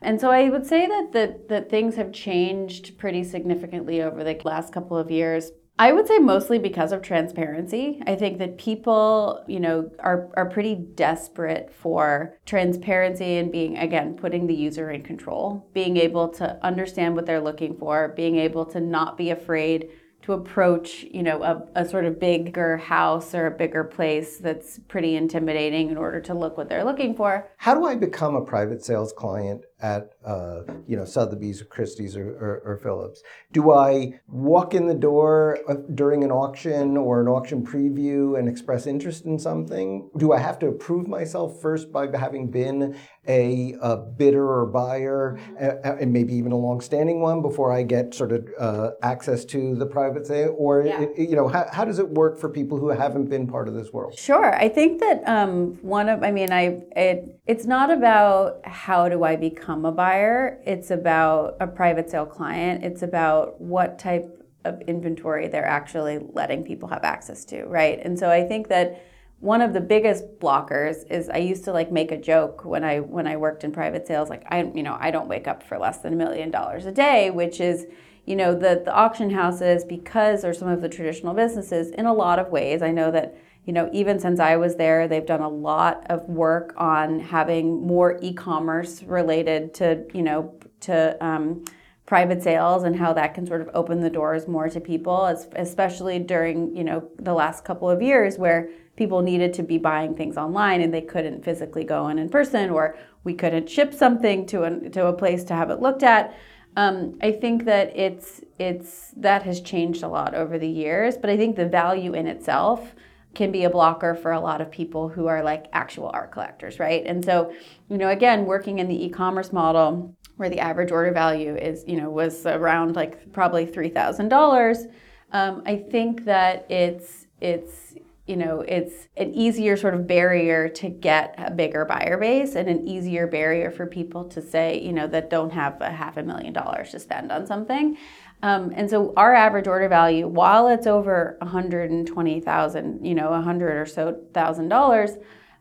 And 0.00 0.20
so 0.20 0.30
I 0.30 0.48
would 0.48 0.66
say 0.66 0.86
that, 0.86 1.12
that 1.12 1.48
that 1.48 1.70
things 1.70 1.96
have 1.96 2.12
changed 2.12 2.98
pretty 2.98 3.24
significantly 3.24 4.02
over 4.02 4.22
the 4.22 4.40
last 4.44 4.72
couple 4.72 4.96
of 4.96 5.10
years. 5.10 5.50
I 5.76 5.92
would 5.92 6.06
say 6.06 6.18
mostly 6.18 6.60
because 6.60 6.92
of 6.92 7.02
transparency. 7.02 8.00
I 8.06 8.14
think 8.14 8.38
that 8.38 8.58
people, 8.58 9.44
you 9.48 9.58
know, 9.58 9.90
are, 9.98 10.30
are 10.36 10.48
pretty 10.48 10.76
desperate 10.76 11.72
for 11.72 12.38
transparency 12.46 13.38
and 13.38 13.50
being, 13.50 13.76
again, 13.76 14.14
putting 14.14 14.46
the 14.46 14.54
user 14.54 14.92
in 14.92 15.02
control, 15.02 15.68
being 15.72 15.96
able 15.96 16.28
to 16.34 16.64
understand 16.64 17.16
what 17.16 17.26
they're 17.26 17.40
looking 17.40 17.76
for, 17.76 18.12
being 18.14 18.36
able 18.36 18.64
to 18.66 18.80
not 18.80 19.18
be 19.18 19.30
afraid 19.30 19.88
to 20.24 20.32
approach, 20.32 21.04
you 21.10 21.22
know, 21.22 21.42
a, 21.42 21.82
a, 21.82 21.86
sort 21.86 22.06
of 22.06 22.18
bigger 22.18 22.78
house 22.78 23.34
or 23.34 23.46
a 23.46 23.50
bigger 23.50 23.84
place 23.84 24.38
that's 24.38 24.78
pretty 24.88 25.16
intimidating 25.16 25.90
in 25.90 25.98
order 25.98 26.18
to 26.18 26.32
look 26.32 26.56
what 26.56 26.70
they're 26.70 26.84
looking 26.84 27.14
for. 27.14 27.50
How 27.58 27.74
do 27.74 27.84
I 27.84 27.94
become 27.94 28.34
a 28.34 28.42
private 28.42 28.82
sales 28.82 29.12
client 29.12 29.66
at 29.84 30.14
uh, 30.24 30.62
you 30.88 30.96
know 30.96 31.04
Sotheby's 31.04 31.60
or 31.60 31.66
Christie's 31.66 32.16
or, 32.16 32.30
or, 32.30 32.62
or, 32.64 32.76
Phillips? 32.78 33.22
Do 33.52 33.70
I 33.70 34.18
walk 34.28 34.72
in 34.72 34.86
the 34.86 34.94
door 34.94 35.58
uh, 35.68 35.74
during 35.94 36.24
an 36.24 36.30
auction 36.30 36.96
or 36.96 37.20
an 37.20 37.28
auction 37.28 37.64
preview 37.66 38.38
and 38.38 38.48
express 38.48 38.86
interest 38.86 39.26
in 39.26 39.38
something? 39.38 40.08
Do 40.16 40.32
I 40.32 40.38
have 40.38 40.58
to 40.60 40.68
approve 40.68 41.06
myself 41.06 41.60
first 41.60 41.92
by 41.92 42.08
having 42.16 42.50
been 42.50 42.96
a, 43.28 43.74
a 43.82 43.96
bidder 43.96 44.46
or 44.46 44.66
buyer, 44.66 45.38
and 45.58 46.12
maybe 46.12 46.34
even 46.34 46.52
a 46.52 46.56
long-standing 46.56 47.20
one, 47.20 47.42
before 47.42 47.72
I 47.72 47.82
get 47.82 48.14
sort 48.14 48.32
of 48.32 48.48
uh, 48.58 48.90
access 49.02 49.44
to 49.46 49.74
the 49.76 49.86
private 49.86 50.26
sale? 50.26 50.54
Or 50.58 50.82
yeah. 50.82 51.02
it, 51.02 51.28
you 51.28 51.36
know, 51.36 51.48
how, 51.48 51.66
how 51.70 51.84
does 51.84 51.98
it 51.98 52.08
work 52.08 52.38
for 52.38 52.48
people 52.48 52.78
who 52.78 52.88
haven't 52.88 53.28
been 53.28 53.46
part 53.46 53.68
of 53.68 53.74
this 53.74 53.92
world? 53.92 54.18
Sure, 54.18 54.54
I 54.54 54.68
think 54.68 55.00
that 55.00 55.26
um, 55.26 55.78
one 55.82 56.08
of, 56.08 56.22
I 56.22 56.30
mean, 56.30 56.52
I 56.52 56.82
it 56.96 57.40
it's 57.46 57.66
not 57.66 57.90
about 57.90 58.66
how 58.66 59.08
do 59.08 59.24
I 59.24 59.36
become 59.36 59.73
a 59.82 59.92
buyer. 59.92 60.60
It's 60.66 60.90
about 60.90 61.56
a 61.60 61.66
private 61.66 62.10
sale 62.10 62.26
client. 62.26 62.84
It's 62.84 63.02
about 63.02 63.60
what 63.60 63.98
type 63.98 64.44
of 64.64 64.80
inventory 64.82 65.48
they're 65.48 65.66
actually 65.66 66.18
letting 66.32 66.64
people 66.64 66.88
have 66.88 67.04
access 67.04 67.44
to, 67.46 67.64
right? 67.64 67.98
And 68.02 68.18
so 68.18 68.30
I 68.30 68.44
think 68.44 68.68
that 68.68 69.02
one 69.40 69.60
of 69.60 69.74
the 69.74 69.80
biggest 69.80 70.24
blockers 70.38 71.10
is 71.10 71.28
I 71.28 71.36
used 71.36 71.64
to 71.64 71.72
like 71.72 71.92
make 71.92 72.12
a 72.12 72.16
joke 72.16 72.64
when 72.64 72.82
I 72.82 73.00
when 73.00 73.26
I 73.26 73.36
worked 73.36 73.62
in 73.62 73.72
private 73.72 74.06
sales 74.06 74.30
like 74.30 74.44
I 74.48 74.62
you 74.74 74.82
know 74.82 74.96
I 74.98 75.10
don't 75.10 75.28
wake 75.28 75.46
up 75.46 75.62
for 75.62 75.76
less 75.76 75.98
than 75.98 76.14
a 76.14 76.16
million 76.16 76.50
dollars 76.50 76.86
a 76.86 76.92
day 76.92 77.30
which 77.30 77.60
is 77.60 77.84
you 78.24 78.36
know 78.36 78.54
the 78.54 78.80
the 78.82 78.94
auction 78.94 79.28
houses 79.28 79.84
because 79.84 80.46
or 80.46 80.54
some 80.54 80.68
of 80.68 80.80
the 80.80 80.88
traditional 80.88 81.34
businesses 81.34 81.90
in 81.90 82.06
a 82.06 82.14
lot 82.14 82.38
of 82.38 82.48
ways 82.48 82.80
I 82.80 82.90
know 82.90 83.10
that 83.10 83.36
you 83.64 83.72
know, 83.72 83.88
even 83.92 84.18
since 84.18 84.40
I 84.40 84.56
was 84.56 84.76
there, 84.76 85.08
they've 85.08 85.24
done 85.24 85.40
a 85.40 85.48
lot 85.48 86.06
of 86.10 86.28
work 86.28 86.74
on 86.76 87.18
having 87.18 87.86
more 87.86 88.18
e-commerce 88.20 89.02
related 89.02 89.72
to, 89.74 90.04
you 90.12 90.22
know, 90.22 90.54
to 90.80 91.24
um, 91.24 91.64
private 92.04 92.42
sales 92.42 92.82
and 92.82 92.94
how 92.94 93.14
that 93.14 93.32
can 93.32 93.46
sort 93.46 93.62
of 93.62 93.70
open 93.72 94.00
the 94.00 94.10
doors 94.10 94.46
more 94.46 94.68
to 94.68 94.80
people, 94.80 95.24
especially 95.56 96.18
during, 96.18 96.76
you 96.76 96.84
know, 96.84 97.08
the 97.18 97.32
last 97.32 97.64
couple 97.64 97.88
of 97.88 98.02
years 98.02 98.36
where 98.36 98.68
people 98.96 99.22
needed 99.22 99.54
to 99.54 99.62
be 99.62 99.78
buying 99.78 100.14
things 100.14 100.36
online 100.36 100.82
and 100.82 100.92
they 100.92 101.00
couldn't 101.00 101.42
physically 101.42 101.84
go 101.84 102.08
in 102.08 102.18
in 102.18 102.28
person 102.28 102.68
or 102.68 102.96
we 103.24 103.32
couldn't 103.32 103.68
ship 103.68 103.94
something 103.94 104.46
to 104.46 104.64
a, 104.64 104.90
to 104.90 105.06
a 105.06 105.12
place 105.12 105.42
to 105.44 105.54
have 105.54 105.70
it 105.70 105.80
looked 105.80 106.02
at. 106.02 106.36
Um, 106.76 107.16
I 107.22 107.32
think 107.32 107.64
that 107.64 107.96
it's 107.96 108.40
it's 108.58 109.12
that 109.16 109.44
has 109.44 109.60
changed 109.60 110.02
a 110.02 110.08
lot 110.08 110.34
over 110.34 110.58
the 110.58 110.68
years, 110.68 111.16
but 111.16 111.30
I 111.30 111.36
think 111.36 111.56
the 111.56 111.66
value 111.68 112.14
in 112.14 112.26
itself 112.26 112.94
can 113.34 113.52
be 113.52 113.64
a 113.64 113.70
blocker 113.70 114.14
for 114.14 114.32
a 114.32 114.40
lot 114.40 114.60
of 114.60 114.70
people 114.70 115.08
who 115.08 115.26
are 115.26 115.42
like 115.42 115.66
actual 115.72 116.10
art 116.12 116.32
collectors, 116.32 116.78
right? 116.78 117.04
And 117.06 117.24
so, 117.24 117.52
you 117.88 117.98
know, 117.98 118.08
again, 118.08 118.46
working 118.46 118.78
in 118.78 118.88
the 118.88 119.04
e-commerce 119.06 119.52
model 119.52 120.14
where 120.36 120.50
the 120.50 120.60
average 120.60 120.90
order 120.90 121.12
value 121.12 121.56
is, 121.56 121.84
you 121.86 121.96
know, 122.00 122.10
was 122.10 122.46
around 122.46 122.96
like 122.96 123.32
probably 123.32 123.66
three 123.66 123.88
thousand 123.88 124.26
um, 124.26 124.28
dollars. 124.30 124.86
I 125.32 125.84
think 125.90 126.24
that 126.24 126.70
it's 126.70 127.26
it's 127.40 127.94
you 128.26 128.36
know 128.36 128.60
it's 128.60 129.08
an 129.16 129.32
easier 129.34 129.76
sort 129.76 129.94
of 129.94 130.06
barrier 130.06 130.68
to 130.68 130.88
get 130.88 131.34
a 131.38 131.50
bigger 131.50 131.84
buyer 131.84 132.16
base 132.18 132.54
and 132.54 132.68
an 132.68 132.86
easier 132.86 133.26
barrier 133.26 133.70
for 133.70 133.86
people 133.86 134.24
to 134.24 134.40
say 134.40 134.80
you 134.80 134.92
know 134.92 135.06
that 135.06 135.28
don't 135.28 135.50
have 135.50 135.80
a 135.80 135.90
half 135.90 136.16
a 136.16 136.22
million 136.22 136.52
dollars 136.52 136.90
to 136.90 136.98
spend 136.98 137.30
on 137.30 137.46
something 137.46 137.96
um, 138.44 138.74
and 138.76 138.90
so 138.90 139.14
our 139.16 139.34
average 139.34 139.66
order 139.66 139.88
value, 139.88 140.28
while 140.28 140.68
it's 140.68 140.86
over 140.86 141.38
120,000, 141.40 143.02
you 143.02 143.14
know, 143.14 143.30
100 143.30 143.76
or 143.80 143.86
so 143.86 144.20
thousand 144.34 144.68
dollars, 144.68 145.12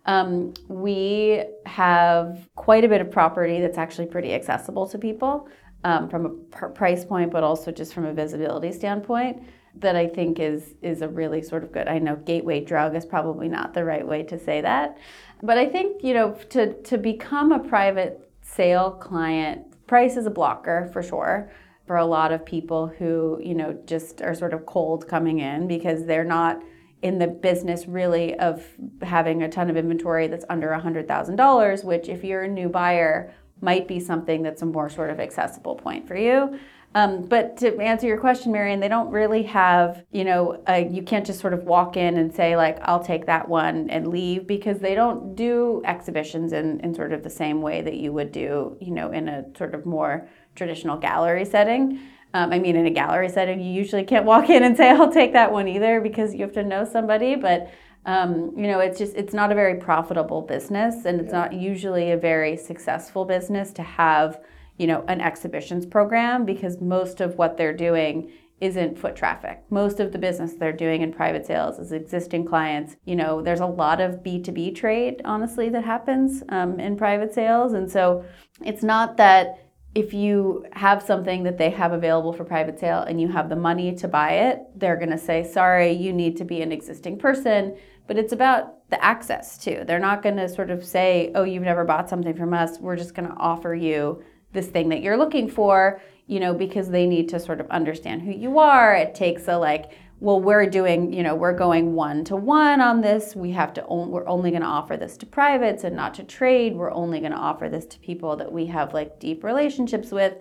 um, 0.06 0.54
we 0.68 1.46
have 1.66 2.50
quite 2.56 2.84
a 2.84 2.90
bit 2.90 3.00
of 3.00 3.10
property 3.10 3.62
that's 3.62 3.78
actually 3.78 4.08
pretty 4.08 4.34
accessible 4.34 4.86
to 4.90 4.98
people 4.98 5.48
um, 5.86 6.10
from 6.10 6.26
a 6.26 6.30
pr- 6.30 6.66
price 6.68 7.06
point, 7.06 7.32
but 7.32 7.42
also 7.42 7.72
just 7.72 7.94
from 7.94 8.06
a 8.06 8.14
visibility 8.14 8.74
standpoint. 8.74 9.42
That 9.76 9.96
I 9.96 10.08
think 10.08 10.40
is 10.40 10.76
is 10.82 11.02
a 11.02 11.08
really 11.08 11.42
sort 11.42 11.64
of 11.64 11.72
good. 11.72 11.88
I 11.88 12.00
know 12.00 12.16
gateway 12.16 12.64
drug 12.64 12.96
is 12.96 13.06
probably 13.06 13.48
not 13.48 13.74
the 13.74 13.84
right 13.84 14.08
way 14.08 14.24
to 14.24 14.38
say 14.38 14.62
that, 14.62 14.98
but 15.42 15.58
I 15.58 15.68
think 15.68 16.04
you 16.04 16.14
know 16.14 16.34
to 16.50 16.74
to 16.74 16.98
become 16.98 17.52
a 17.52 17.60
private 17.60 18.30
sale 18.42 18.92
client, 18.92 19.88
price 19.88 20.16
is 20.16 20.26
a 20.26 20.32
blocker 20.32 20.90
for 20.94 21.02
sure 21.02 21.52
for 21.86 21.98
a 21.98 22.06
lot 22.06 22.32
of 22.32 22.46
people 22.46 22.88
who, 22.88 23.40
you 23.44 23.54
know, 23.54 23.78
just 23.86 24.22
are 24.22 24.34
sort 24.34 24.54
of 24.54 24.66
cold 24.66 25.08
coming 25.08 25.40
in 25.40 25.68
because 25.68 26.06
they're 26.06 26.24
not 26.24 26.62
in 27.02 27.20
the 27.20 27.28
business 27.28 27.86
really 27.86 28.34
of 28.40 28.66
having 29.02 29.44
a 29.44 29.50
ton 29.50 29.70
of 29.70 29.76
inventory 29.76 30.28
that's 30.28 30.46
under 30.50 30.70
$100,000, 30.70 31.84
which 31.84 32.08
if 32.08 32.24
you're 32.24 32.44
a 32.44 32.48
new 32.48 32.70
buyer 32.70 33.34
might 33.60 33.88
be 33.88 34.00
something 34.00 34.42
that's 34.42 34.62
a 34.62 34.66
more 34.66 34.90
sort 34.90 35.10
of 35.10 35.20
accessible 35.20 35.76
point 35.76 36.08
for 36.08 36.16
you. 36.16 36.58
Um, 36.96 37.24
but 37.24 37.58
to 37.58 37.76
answer 37.80 38.06
your 38.06 38.20
question, 38.20 38.52
Marion, 38.52 38.80
they 38.80 38.88
don't 38.88 39.10
really 39.10 39.42
have, 39.44 40.06
you 40.12 40.24
know, 40.24 40.62
a, 40.68 40.88
you 40.88 41.02
can't 41.02 41.26
just 41.26 41.40
sort 41.40 41.54
of 41.54 41.64
walk 41.64 41.98
in 41.98 42.18
and 42.18 42.34
say, 42.34 42.56
like, 42.56 42.78
I'll 42.84 43.04
take 43.04 43.26
that 43.26 43.50
one 43.50 43.90
and 43.90 44.08
leave 44.08 44.46
because 44.46 44.78
they 44.78 44.94
don't 44.94 45.36
do 45.36 45.82
exhibitions 45.86 46.54
in, 46.54 46.80
in 46.82 46.94
sort 46.94 47.12
of 47.12 47.24
the 47.24 47.32
same 47.32 47.64
way 47.64 47.82
that 47.82 47.96
you 47.96 48.14
would 48.14 48.32
do, 48.32 48.78
you 48.80 48.92
know, 48.92 49.12
in 49.12 49.28
a 49.28 49.44
sort 49.58 49.74
of 49.74 49.88
more 49.88 50.30
traditional 50.56 50.96
gallery 50.98 51.46
setting. 51.46 52.00
Um, 52.36 52.52
I 52.52 52.60
mean, 52.60 52.76
in 52.76 52.86
a 52.86 52.92
gallery 52.92 53.30
setting, 53.30 53.60
you 53.60 53.72
usually 53.72 54.04
can't 54.04 54.26
walk 54.26 54.50
in 54.50 54.62
and 54.64 54.78
say, 54.78 54.90
I'll 54.92 55.12
take 55.12 55.34
that 55.34 55.52
one 55.52 55.68
either 55.68 56.00
because 56.00 56.34
you 56.34 56.42
have 56.42 56.54
to 56.54 56.64
know 56.64 56.86
somebody. 56.86 57.36
But, 57.36 57.72
um, 58.06 58.54
you 58.56 58.68
know, 58.68 58.80
it's 58.80 59.00
just, 59.00 59.16
it's 59.16 59.34
not 59.34 59.52
a 59.52 59.56
very 59.56 59.80
profitable 59.80 60.42
business 60.42 61.06
and 61.06 61.20
it's 61.20 61.32
yeah. 61.32 61.40
not 61.40 61.54
usually 61.54 62.12
a 62.12 62.18
very 62.18 62.56
successful 62.56 63.26
business 63.26 63.72
to 63.74 63.84
have, 63.84 64.40
you 64.78 64.88
know, 64.88 65.04
an 65.08 65.22
exhibitions 65.22 65.86
program 65.86 66.46
because 66.46 66.82
most 66.82 67.22
of 67.22 67.38
what 67.38 67.58
they're 67.58 67.76
doing 67.76 68.32
isn't 68.62 68.98
foot 68.98 69.16
traffic. 69.16 69.62
Most 69.70 70.00
of 70.00 70.12
the 70.12 70.18
business 70.18 70.54
they're 70.54 70.72
doing 70.72 71.02
in 71.02 71.12
private 71.12 71.46
sales 71.46 71.80
is 71.80 71.92
existing 71.92 72.46
clients. 72.46 72.96
You 73.04 73.16
know, 73.16 73.42
there's 73.42 73.60
a 73.60 73.66
lot 73.66 74.00
of 74.00 74.24
B2B 74.24 74.76
trade, 74.76 75.22
honestly, 75.26 75.70
that 75.70 75.84
happens 75.84 76.44
um, 76.50 76.80
in 76.80 76.96
private 76.96 77.34
sales. 77.34 77.74
And 77.74 77.92
so 77.92 78.24
it's 78.64 78.84
not 78.84 79.18
that 79.18 79.60
if 79.96 80.14
you 80.14 80.66
have 80.72 81.04
something 81.04 81.44
that 81.44 81.58
they 81.58 81.70
have 81.70 81.92
available 81.92 82.34
for 82.34 82.46
private 82.46 82.80
sale 82.80 83.02
and 83.02 83.20
you 83.20 83.28
have 83.28 83.50
the 83.50 83.56
money 83.56 83.94
to 83.96 84.08
buy 84.08 84.32
it, 84.32 84.62
they're 84.76 84.98
going 84.98 85.12
to 85.12 85.18
say, 85.18 85.44
sorry, 85.44 85.92
you 85.92 86.14
need 86.14 86.38
to 86.38 86.46
be 86.46 86.62
an 86.62 86.72
existing 86.72 87.20
person. 87.20 87.76
But 88.08 88.18
it's 88.18 88.34
about 88.34 88.90
the 88.90 89.04
access 89.04 89.58
too. 89.58 89.84
They're 89.86 90.00
not 90.00 90.24
going 90.24 90.38
to 90.38 90.50
sort 90.50 90.72
of 90.72 90.84
say, 90.84 91.32
oh, 91.36 91.44
you've 91.44 91.64
never 91.64 91.84
bought 91.84 92.10
something 92.10 92.36
from 92.36 92.54
us. 92.54 92.80
We're 92.80 92.96
just 92.96 93.14
going 93.14 93.30
to 93.30 93.36
offer 93.36 93.76
you 93.76 94.24
this 94.54 94.68
thing 94.68 94.90
that 94.90 95.02
you're 95.02 95.18
looking 95.18 95.50
for, 95.50 96.02
you 96.28 96.40
know, 96.40 96.54
because 96.54 96.90
they 96.90 97.06
need 97.06 97.28
to 97.30 97.40
sort 97.40 97.60
of 97.60 97.70
understand 97.70 98.22
who 98.22 98.32
you 98.32 98.60
are. 98.60 98.96
It 98.96 99.14
takes 99.14 99.48
a 99.48 99.58
like, 99.58 99.92
well, 100.20 100.40
we're 100.40 100.70
doing, 100.70 101.12
you 101.12 101.22
know, 101.22 101.36
we're 101.36 101.58
going 101.58 101.96
one 101.96 102.24
to 102.26 102.38
one 102.38 102.80
on 102.80 103.02
this. 103.02 103.36
We 103.36 103.52
have 103.52 103.74
to, 103.74 103.84
on, 103.86 104.10
we're 104.10 104.28
only 104.28 104.52
going 104.52 104.62
to 104.62 104.68
offer 104.68 104.96
this 104.96 105.18
to 105.18 105.26
privates 105.26 105.84
and 105.84 105.96
not 105.96 106.14
to 106.14 106.24
trade. 106.24 106.76
We're 106.76 106.94
only 106.94 107.20
going 107.20 107.34
to 107.34 107.38
offer 107.38 107.68
this 107.68 107.86
to 107.88 108.00
people 108.00 108.38
that 108.38 108.50
we 108.50 108.66
have 108.68 108.94
like 108.94 109.20
deep 109.20 109.44
relationships 109.44 110.12
with. 110.12 110.36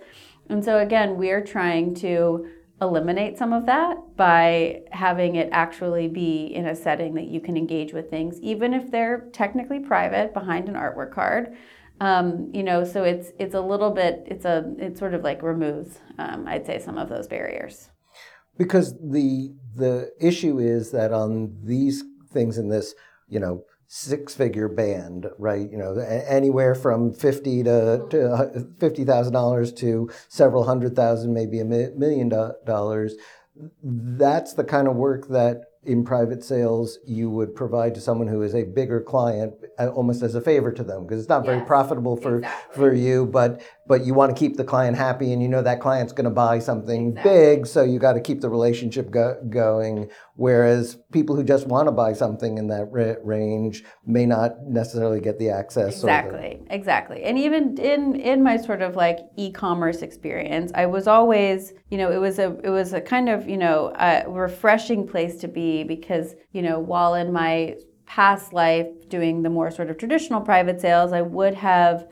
And 0.48 0.64
so, 0.64 0.78
again, 0.78 1.16
we're 1.16 1.42
trying 1.42 1.94
to 1.96 2.48
eliminate 2.80 3.38
some 3.38 3.52
of 3.52 3.66
that 3.66 3.96
by 4.16 4.82
having 4.90 5.36
it 5.36 5.48
actually 5.52 6.08
be 6.08 6.46
in 6.46 6.66
a 6.66 6.76
setting 6.76 7.14
that 7.14 7.26
you 7.26 7.40
can 7.40 7.56
engage 7.56 7.92
with 7.92 8.10
things, 8.10 8.40
even 8.40 8.74
if 8.74 8.90
they're 8.90 9.28
technically 9.32 9.80
private 9.80 10.34
behind 10.34 10.68
an 10.68 10.74
artwork 10.74 11.12
card. 11.12 11.56
Um, 12.02 12.50
you 12.52 12.64
know, 12.64 12.82
so 12.82 13.04
it's 13.04 13.30
it's 13.38 13.54
a 13.54 13.60
little 13.60 13.92
bit 13.92 14.24
it's 14.26 14.44
a 14.44 14.74
it 14.76 14.98
sort 14.98 15.14
of 15.14 15.22
like 15.22 15.40
removes, 15.40 16.00
um, 16.18 16.48
I'd 16.48 16.66
say, 16.66 16.80
some 16.80 16.98
of 16.98 17.08
those 17.08 17.28
barriers. 17.28 17.90
Because 18.58 18.94
the 18.98 19.54
the 19.76 20.10
issue 20.20 20.58
is 20.58 20.90
that 20.90 21.12
on 21.12 21.56
these 21.62 22.02
things 22.32 22.58
in 22.58 22.70
this, 22.70 22.96
you 23.28 23.38
know, 23.38 23.62
six 23.86 24.34
figure 24.34 24.68
band, 24.68 25.28
right? 25.38 25.70
You 25.70 25.78
know, 25.78 25.94
anywhere 25.96 26.74
from 26.74 27.12
50 27.12 27.62
to, 27.62 28.06
to 28.10 28.66
$50,000 28.78 29.76
to 29.76 30.10
several 30.28 30.64
hundred 30.64 30.96
thousand, 30.96 31.32
maybe 31.32 31.60
a 31.60 31.64
million 31.64 32.28
dollars. 32.66 33.14
That's 33.82 34.54
the 34.54 34.64
kind 34.64 34.88
of 34.88 34.96
work 34.96 35.28
that 35.28 35.60
in 35.84 36.04
private 36.04 36.44
sales 36.44 36.98
you 37.04 37.28
would 37.28 37.54
provide 37.56 37.94
to 37.94 38.00
someone 38.00 38.28
who 38.28 38.42
is 38.42 38.54
a 38.54 38.62
bigger 38.62 39.00
client 39.00 39.52
uh, 39.78 39.88
almost 39.88 40.22
as 40.22 40.34
a 40.34 40.40
favor 40.40 40.70
to 40.70 40.84
them 40.84 41.04
because 41.04 41.18
it's 41.18 41.28
not 41.28 41.44
very 41.44 41.58
yes, 41.58 41.66
profitable 41.66 42.16
for 42.16 42.38
exactly. 42.38 42.74
for 42.74 42.94
you 42.94 43.26
but 43.26 43.60
but 43.86 44.04
you 44.06 44.14
want 44.14 44.34
to 44.34 44.38
keep 44.38 44.56
the 44.56 44.64
client 44.64 44.96
happy 44.96 45.32
and 45.32 45.42
you 45.42 45.48
know 45.48 45.62
that 45.62 45.80
client's 45.80 46.12
going 46.12 46.24
to 46.24 46.30
buy 46.30 46.58
something 46.58 47.10
exactly. 47.10 47.32
big 47.32 47.66
so 47.66 47.82
you 47.82 47.98
got 47.98 48.12
to 48.12 48.20
keep 48.20 48.40
the 48.40 48.48
relationship 48.48 49.10
go- 49.10 49.40
going 49.48 50.08
whereas 50.36 50.96
people 51.12 51.34
who 51.34 51.42
just 51.42 51.66
want 51.66 51.88
to 51.88 51.92
buy 51.92 52.12
something 52.12 52.58
in 52.58 52.68
that 52.68 52.86
ra- 52.90 53.14
range 53.22 53.84
may 54.06 54.24
not 54.24 54.52
necessarily 54.66 55.20
get 55.20 55.38
the 55.38 55.48
access 55.48 55.96
exactly 55.96 56.60
the... 56.66 56.74
exactly 56.74 57.22
and 57.24 57.38
even 57.38 57.76
in 57.78 58.14
in 58.16 58.42
my 58.42 58.56
sort 58.56 58.82
of 58.82 58.96
like 58.96 59.18
e-commerce 59.36 60.02
experience 60.02 60.70
i 60.74 60.86
was 60.86 61.06
always 61.06 61.72
you 61.90 61.98
know 61.98 62.10
it 62.10 62.18
was 62.18 62.38
a 62.38 62.56
it 62.62 62.70
was 62.70 62.92
a 62.92 63.00
kind 63.00 63.28
of 63.28 63.48
you 63.48 63.56
know 63.56 63.92
a 63.98 64.24
refreshing 64.28 65.06
place 65.06 65.36
to 65.36 65.48
be 65.48 65.82
because 65.82 66.34
you 66.52 66.62
know 66.62 66.78
while 66.78 67.14
in 67.14 67.32
my 67.32 67.74
past 68.06 68.52
life 68.52 68.86
doing 69.08 69.42
the 69.42 69.48
more 69.48 69.70
sort 69.70 69.88
of 69.88 69.96
traditional 69.96 70.40
private 70.40 70.80
sales 70.80 71.12
i 71.12 71.22
would 71.22 71.54
have 71.54 72.06